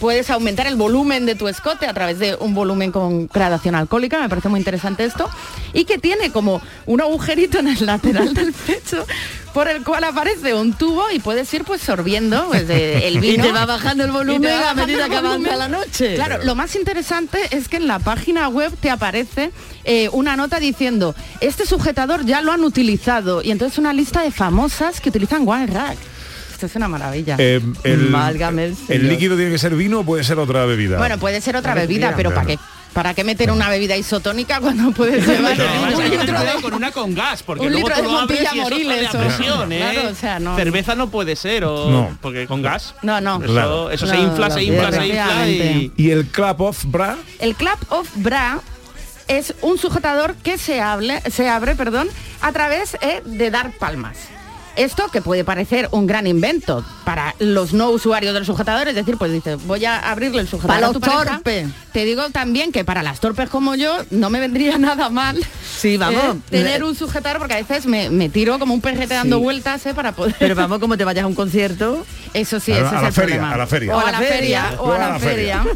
[0.00, 4.20] puedes aumentar el volumen de tu escote a través de un volumen con gradación alcohólica,
[4.20, 5.28] me parece muy interesante esto,
[5.72, 9.04] y que tiene como un agujerito en el lateral del pecho
[9.54, 13.18] por el cual aparece un tubo y puedes ir pues sorbiendo pues, de- el Y
[13.20, 13.44] vino.
[13.44, 16.14] te va bajando el Y volumen a medida que avanza la noche.
[16.14, 19.50] Claro, lo más interesante es que en la página web te aparece
[19.84, 24.30] eh, una nota diciendo, este sujetador ya lo han utilizado, y entonces una lista de
[24.30, 25.98] famosas que utilizan One Rack.
[26.62, 27.34] Esto es una maravilla.
[27.40, 30.96] Eh, el, líquido tiene que ser vino o puede ser otra bebida.
[30.96, 32.58] Bueno, puede ser otra bebida, pero ¿para qué?
[32.92, 36.92] ¿Para qué meter una bebida isotónica cuando puedes llevar No, un litro de- con una
[36.92, 39.78] con gas, porque un luego litro tú de lo abres y Moriles, presión, ¿eh?
[39.92, 40.54] Claro, o sea, no.
[40.54, 42.18] Cerveza no puede ser, o No.
[42.20, 42.94] porque con gas.
[43.02, 43.42] No, no.
[43.42, 43.90] Eso, Claro.
[43.90, 45.92] eso No, se infla, no, se infla, se infla y...
[45.96, 48.60] y el clap of bra, El clap of bra
[49.26, 52.06] es un sujetador que se, hable- se abre perdón,
[52.40, 54.16] a través eh, de dar palmas.
[54.76, 59.16] Esto que puede parecer un gran invento para los no usuarios del sujetador, es decir,
[59.18, 61.34] pues dice, voy a abrirle el sujetador Para a tu los pareja.
[61.36, 61.68] torpes.
[61.92, 65.38] Te digo también que para las torpes como yo no me vendría nada mal
[65.78, 66.36] Sí, vamos.
[66.36, 69.84] eh, tener un sujetador porque a veces me, me tiro como un perrete dando vueltas
[69.86, 70.34] eh, para poder.
[70.38, 72.06] Pero vamos, como te vayas a un concierto.
[72.34, 73.54] Eso sí, A la- ese a es la el feria, problema.
[73.54, 73.96] a la feria.
[73.96, 75.64] O a la feria, o a la feria.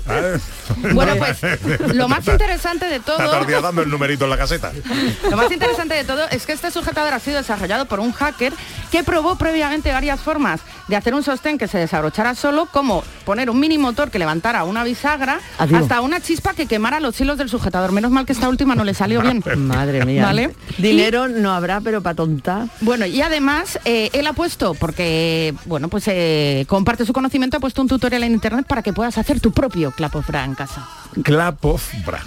[0.93, 4.31] Bueno, pues lo más interesante de todo Está todo el día dando el numerito en
[4.31, 4.73] la caseta.
[5.31, 8.53] Lo más interesante de todo es que este sujetador ha sido desarrollado por un hacker
[8.91, 13.49] que probó previamente varias formas de hacer un sostén que se desabrochara solo, como poner
[13.49, 15.83] un mini motor que levantara una bisagra, Adiós.
[15.83, 17.93] hasta una chispa que quemara los hilos del sujetador.
[17.93, 19.43] Menos mal que esta última no le salió bien.
[19.57, 20.25] Madre mía.
[20.25, 20.51] ¿Vale?
[20.79, 22.67] Dinero no habrá, pero para tontar.
[22.81, 27.61] Bueno, y además eh, él ha puesto, porque bueno, pues eh, comparte su conocimiento, ha
[27.61, 30.55] puesto un tutorial en internet para que puedas hacer tu propio clap of bra en
[30.55, 30.87] casa.
[31.23, 32.21] Clap of bra.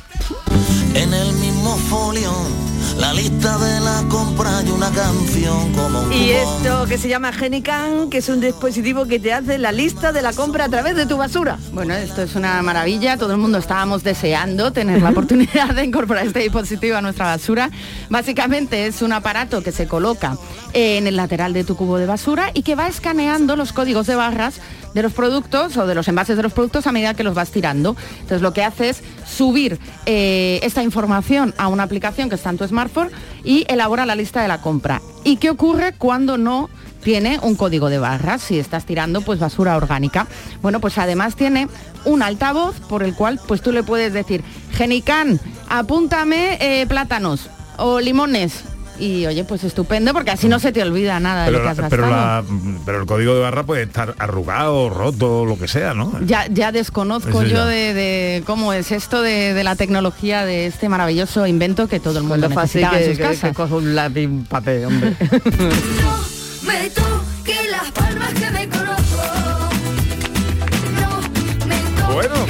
[0.95, 2.31] En el mismo folio,
[2.97, 7.31] la lista de la compra y una canción como un Y esto que se llama
[7.31, 10.95] Genican, que es un dispositivo que te hace la lista de la compra a través
[10.95, 11.59] de tu basura.
[11.71, 16.25] Bueno, esto es una maravilla, todo el mundo estábamos deseando tener la oportunidad de incorporar
[16.25, 17.69] este dispositivo a nuestra basura.
[18.09, 20.37] Básicamente es un aparato que se coloca
[20.73, 24.15] en el lateral de tu cubo de basura y que va escaneando los códigos de
[24.15, 24.59] barras
[24.93, 27.51] de los productos o de los envases de los productos a medida que los vas
[27.51, 27.95] tirando.
[28.13, 32.57] Entonces lo que hace es subir eh, esta información a una aplicación que está en
[32.57, 32.78] tu smartphone
[33.43, 35.01] y elabora la lista de la compra.
[35.23, 36.69] ¿Y qué ocurre cuando no
[37.01, 40.27] tiene un código de barras si estás tirando pues basura orgánica.
[40.61, 41.67] Bueno, pues además tiene
[42.05, 47.99] un altavoz por el cual pues tú le puedes decir, Genican, apúntame eh, plátanos o
[47.99, 48.63] limones.
[48.99, 51.69] Y oye, pues estupendo porque así no se te olvida nada de Pero, lo que
[51.71, 52.01] has la- gastado.
[52.03, 52.43] pero, la-
[52.85, 56.13] pero el código de barra puede estar arrugado, roto, lo que sea, ¿no?
[56.25, 57.65] Ya, ya desconozco yo ya.
[57.65, 62.17] de, de cómo es esto de, de la tecnología de este maravilloso invento que todo
[62.19, 62.67] el mundo Lo que, en
[63.09, 63.49] sus que- casas.
[63.49, 65.15] que cojo un lápiz un papel, hombre.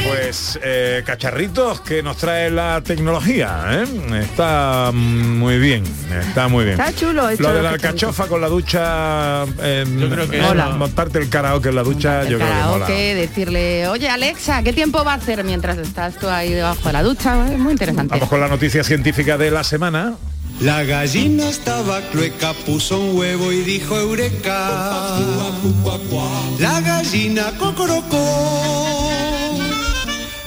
[0.10, 4.22] pues eh, cacharritos que nos trae la tecnología, ¿eh?
[4.22, 5.84] Está muy bien,
[6.20, 6.80] está muy bien.
[6.80, 10.42] Está chulo esto Lo de la alcachofa con la ducha, eh, Yo creo que eh,
[10.42, 10.70] mola.
[10.70, 12.86] montarte el karaoke en la ducha, El yo creo que mola.
[12.86, 16.94] karaoke, decirle, oye Alexa, ¿qué tiempo va a hacer mientras estás tú ahí debajo de
[16.94, 17.48] la ducha?
[17.52, 18.14] Es muy interesante.
[18.16, 20.16] Vamos con la noticia científica de la semana.
[20.60, 25.16] La gallina estaba clueca, puso un huevo y dijo eureka.
[26.60, 29.19] La gallina cocorocó.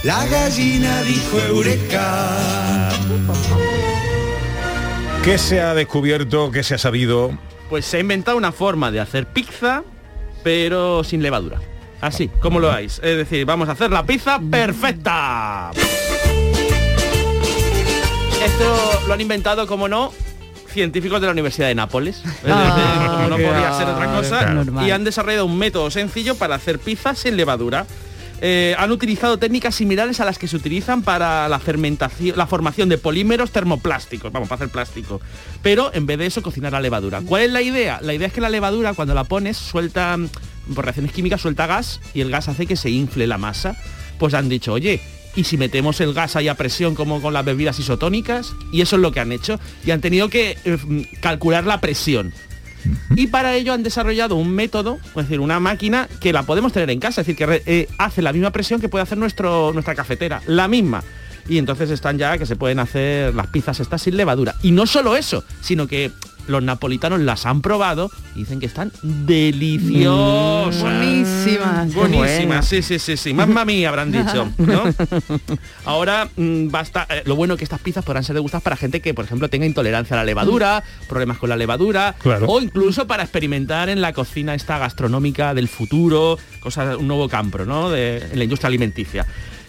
[0.05, 2.89] La gallina dijo eureka.
[5.25, 7.39] ¿Qué se ha descubierto, qué se ha sabido?
[7.71, 9.85] Pues se ha inventado una forma de hacer pizza,
[10.43, 11.61] pero sin levadura.
[12.01, 13.01] Así, como lo veis.
[13.05, 15.71] Es decir, vamos a hacer la pizza perfecta.
[18.45, 20.13] Esto lo han inventado, como no,
[20.67, 22.17] científicos de la Universidad de Nápoles.
[22.25, 24.85] Es Ah, como no podía ser otra cosa.
[24.85, 27.87] Y han desarrollado un método sencillo para hacer pizza sin levadura.
[28.45, 32.89] Eh, han utilizado técnicas similares a las que se utilizan para la fermentación, la formación
[32.89, 35.21] de polímeros termoplásticos, vamos, para hacer plástico.
[35.63, 37.23] Pero en vez de eso, cocinar la levadura.
[37.25, 38.01] ¿Cuál es la idea?
[38.03, 40.29] La idea es que la levadura, cuando la pones, suelta, mm,
[40.75, 43.77] por reacciones químicas, suelta gas y el gas hace que se infle la masa.
[44.19, 45.01] Pues han dicho, oye,
[45.37, 48.55] ¿y si metemos el gas ahí a presión como con las bebidas isotónicas?
[48.73, 49.61] Y eso es lo que han hecho.
[49.87, 52.35] Y han tenido que eh, mm, calcular la presión.
[53.15, 56.91] Y para ello han desarrollado un método, es decir, una máquina que la podemos tener
[56.91, 59.95] en casa, es decir, que eh, hace la misma presión que puede hacer nuestro, nuestra
[59.95, 61.03] cafetera, la misma.
[61.49, 64.55] Y entonces están ya que se pueden hacer las pizzas estas sin levadura.
[64.63, 66.13] Y no solo eso, sino que
[66.49, 70.81] los napolitanos las han probado y dicen que están deliciosas.
[70.83, 71.95] buenísimas.
[71.95, 73.33] Buenísimas, sí, sí, sí, sí.
[73.35, 74.83] Mamma mía habrán dicho, ¿no?
[75.85, 77.07] Ahora mm, basta.
[77.11, 79.67] eh, lo bueno que estas pizzas podrán ser degustadas para gente que, por ejemplo, tenga
[79.67, 82.47] intolerancia a la levadura, problemas con la levadura, Claro.
[82.49, 87.59] o incluso para experimentar en la cocina esta gastronómica del futuro, cosa, un nuevo campo,
[87.65, 87.91] ¿no?
[87.91, 89.27] De, en la industria alimenticia.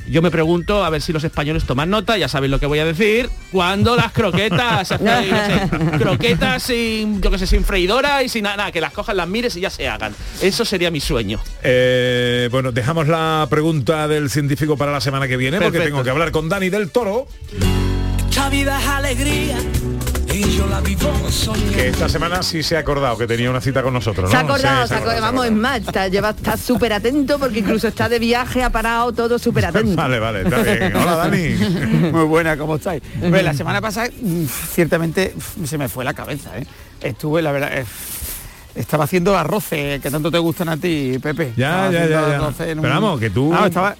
[0.08, 2.80] Yo me pregunto a ver si los españoles toman nota, ya saben lo que voy
[2.80, 7.64] a decir, cuando las croquetas, se hacen, no sé, croquetas sin, yo que sé, sin
[7.64, 10.14] freidora y sin nada, nada, que las cojan, las mires y ya se hagan.
[10.41, 11.39] Eso sería mi sueño.
[11.64, 16.10] Eh, bueno, dejamos la pregunta del científico para la semana que viene, porque tengo que
[16.10, 17.28] hablar con Dani del Toro,
[18.30, 19.58] Esta vida es alegría
[21.73, 24.29] que esta semana sí se ha acordado que tenía una cita con nosotros, ¿no?
[24.31, 25.21] Se ha acordado, Sí, se ha acordado.
[25.21, 29.13] vamos, es más, está, lleva, está súper atento porque incluso está de viaje, ha parado
[29.13, 29.95] todo súper atento.
[29.95, 30.95] Vale, vale, está bien.
[30.95, 31.49] Hola, Dani.
[32.11, 33.01] Muy buena, ¿cómo estáis?
[33.19, 36.65] Pues la semana pasada, mm, ciertamente, f- se me fue la cabeza, ¿eh?
[37.01, 37.85] Estuve, la verdad, eh,
[38.75, 41.53] estaba haciendo arroces que tanto te gustan a ti, Pepe.
[41.55, 42.27] Ya, Estaba ya, ya,
[42.57, 42.65] ya.
[42.71, 43.53] en Pero un- vamos, que tú...
[43.53, 43.95] Ah, estaba,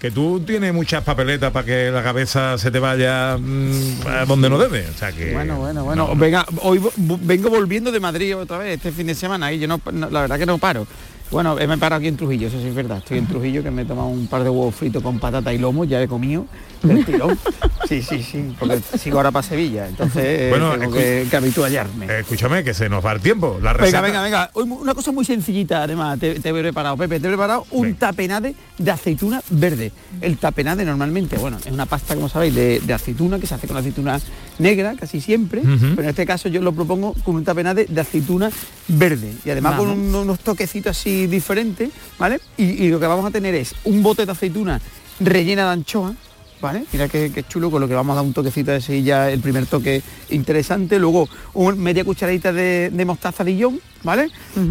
[0.00, 4.48] Que tú tienes muchas papeletas para que la cabeza se te vaya mm, a donde
[4.48, 4.86] no debe.
[4.88, 5.32] O sea que.
[5.32, 6.14] Bueno, bueno, bueno.
[6.14, 9.80] Venga, hoy vengo volviendo de Madrid otra vez este fin de semana y yo no-
[9.92, 10.86] la verdad que no paro.
[11.30, 12.98] Bueno, eh, me he parado aquí en Trujillo, eso sí es verdad.
[12.98, 15.58] Estoy en Trujillo que me he tomado un par de huevos fritos con patata y
[15.58, 16.46] lomo, ya he comido
[16.82, 17.38] del tirón.
[17.86, 22.06] Sí, sí, sí, porque sigo ahora para Sevilla, entonces eh, Bueno, tengo que, que habituallarme.
[22.20, 23.58] Escúchame, que se nos va el tiempo.
[23.62, 24.00] La Venga, receta.
[24.00, 24.50] venga, venga.
[24.66, 27.94] Mu- una cosa muy sencillita, además, te, te he preparado, Pepe, te he preparado un
[27.96, 29.92] tapenade de aceituna verde.
[30.22, 33.66] El tapenade normalmente, bueno, es una pasta, como sabéis, de, de aceituna, que se hace
[33.68, 34.18] con aceituna
[34.58, 38.50] negra casi siempre, pero en este caso yo lo propongo con un tapenade de aceituna
[38.88, 39.32] verde.
[39.44, 42.40] Y además con un- unos toquecitos así diferentes, ¿vale?
[42.56, 44.80] Y, y lo que vamos a tener es un bote de aceituna
[45.20, 46.14] rellena de anchoa,
[46.60, 46.84] ¿vale?
[46.92, 49.40] Mira qué, qué chulo, con lo que vamos a dar un toquecito de ya el
[49.40, 50.98] primer toque interesante.
[50.98, 54.28] Luego un- media cucharadita de, de mostaza Dijon, ¿vale?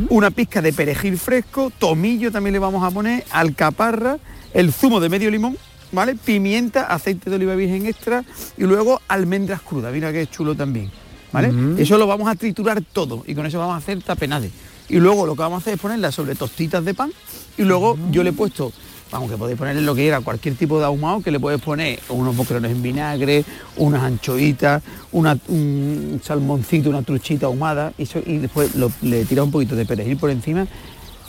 [0.09, 4.17] Una pizca de perejil fresco, tomillo también le vamos a poner, alcaparra,
[4.53, 5.57] el zumo de medio limón,
[5.91, 6.15] ¿vale?
[6.15, 8.23] Pimienta, aceite de oliva virgen extra
[8.57, 9.93] y luego almendras crudas.
[9.93, 10.91] Mira qué chulo también,
[11.31, 11.51] ¿vale?
[11.77, 14.51] Eso lo vamos a triturar todo y con eso vamos a hacer tapenade.
[14.89, 17.11] Y luego lo que vamos a hacer es ponerla sobre tostitas de pan
[17.57, 18.71] y luego yo le he puesto
[19.09, 21.97] Vamos, que podéis ponerle lo que era, cualquier tipo de ahumado, que le puedes poner
[22.09, 23.45] unos boquerones en vinagre,
[23.77, 24.83] unas anchoitas,
[25.13, 29.85] una- un salmoncito, una truchita ahumada, eso, y después lo- le tiras un poquito de
[29.85, 30.67] perejil por encima.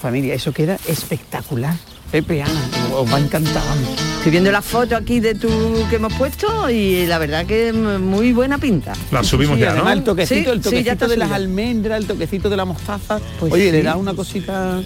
[0.03, 1.77] Familia, eso queda espectacular.
[2.11, 2.61] Pepe, Ana,
[2.95, 3.63] os va a encantar.
[4.17, 5.49] Estoy viendo la foto aquí de tu
[5.91, 8.95] que hemos puesto y la verdad que muy buena pinta.
[9.13, 9.89] La subimos Sí, ya, ¿no?
[9.91, 13.21] El toquecito, el Sí, sí, ya toquecito de las almendras, el toquecito de la mostaza.
[13.39, 14.81] Pues Oye, le da una cosita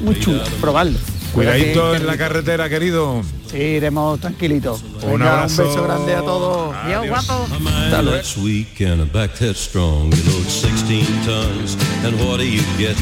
[0.00, 0.44] muy chula.
[0.60, 0.98] Probarlo.
[1.32, 3.22] Cuidadito en la carretera, querido.
[3.50, 4.82] Sí, iremos tranquilitos.
[5.02, 5.62] Un abrazo.
[5.62, 6.74] un beso grande a todos.
[6.84, 7.46] Adiós, guapo.
[7.52, 10.12] A mind that's weak and a back that's strong.
[10.14, 12.96] You load 16 tons, and what do you get?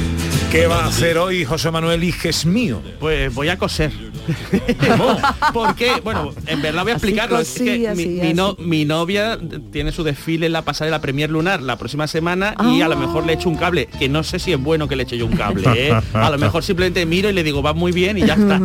[0.51, 2.81] ¿Qué va a hacer hoy José Manuel Hijes mío?
[2.99, 3.93] Pues voy a coser.
[5.53, 5.93] ¿Por qué?
[6.03, 7.39] Bueno, en verdad voy a Así explicarlo.
[7.41, 8.63] Es que así, mi, mi no- así.
[8.63, 9.39] mi novia
[9.73, 13.25] tiene su desfile en la pasarela Premier Lunar la próxima semana y a lo mejor
[13.27, 15.37] le echo un cable, que no sé si es bueno que le eche yo un
[15.37, 15.63] cable.
[15.75, 15.93] ¿eh?
[16.15, 18.61] A lo mejor simplemente miro y le digo, va muy bien y ya está.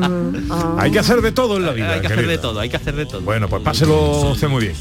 [0.77, 1.93] Hay que hacer de todo en la vida.
[1.93, 3.21] Hay que hacer de todo, hay que hacer de todo.
[3.21, 4.75] Bueno, pues páselo usted muy bien.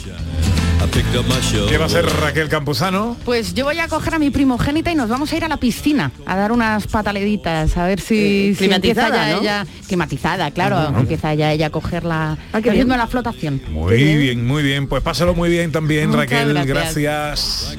[1.68, 3.16] ¿Qué va a hacer Raquel Campuzano?
[3.24, 5.56] Pues yo voy a coger a mi primogénita y nos vamos a ir a la
[5.56, 9.40] piscina a dar unas pataleditas, a ver si, Eh, si empieza climatizada, ya ¿no?
[9.42, 10.98] ella, climatizada, claro, Ajá.
[11.00, 12.74] empieza ya ella a coger la, qué el bien.
[12.78, 13.62] ritmo de la flotación.
[13.70, 14.88] Muy bien, muy bien.
[14.88, 16.66] Pues pásalo muy bien también, Muchas Raquel.
[16.66, 17.76] gracias.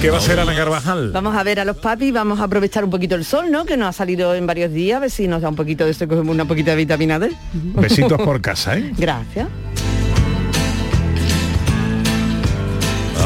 [0.00, 1.10] ¿Qué va a hacer Ana Carvajal?
[1.12, 3.66] Vamos a ver a los papis, vamos a aprovechar un poquito el sol, ¿no?
[3.66, 5.90] Que nos ha salido en varios días, a ver si nos da un poquito de
[5.90, 7.32] esto, cogemos una poquita de vitamina D.
[7.52, 8.92] Besitos por casa, ¿eh?
[8.96, 9.46] Gracias.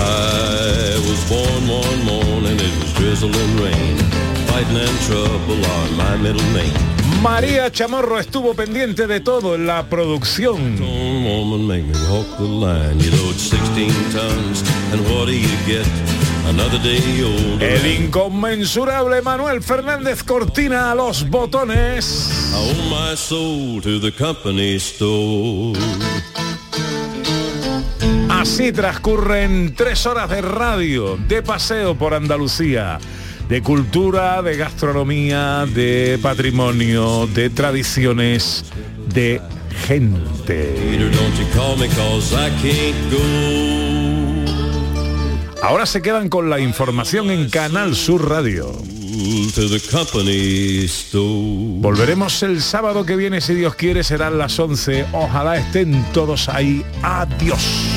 [0.07, 3.97] I was born one morning, it was drizzling rain.
[4.49, 6.97] Fighting and trouble are my middle name.
[7.23, 10.81] María Chamorro estuvo pendiente de todo en la producción.
[10.81, 13.01] One woman make me walk the line.
[13.01, 15.87] You load 16 tons, and what do you get?
[16.49, 17.65] Another day older.
[17.65, 22.31] El inconmensurable Manuel Fernández Cortina a los botones.
[28.37, 32.99] Así transcurren tres horas de radio, de paseo por Andalucía,
[33.49, 38.67] de cultura, de gastronomía, de patrimonio, de tradiciones,
[39.09, 39.41] de
[39.87, 40.75] gente.
[45.63, 48.71] Ahora se quedan con la información en Canal Sur Radio.
[51.81, 55.07] Volveremos el sábado que viene, si Dios quiere, serán las 11.
[55.13, 56.85] Ojalá estén todos ahí.
[57.03, 57.96] Adiós.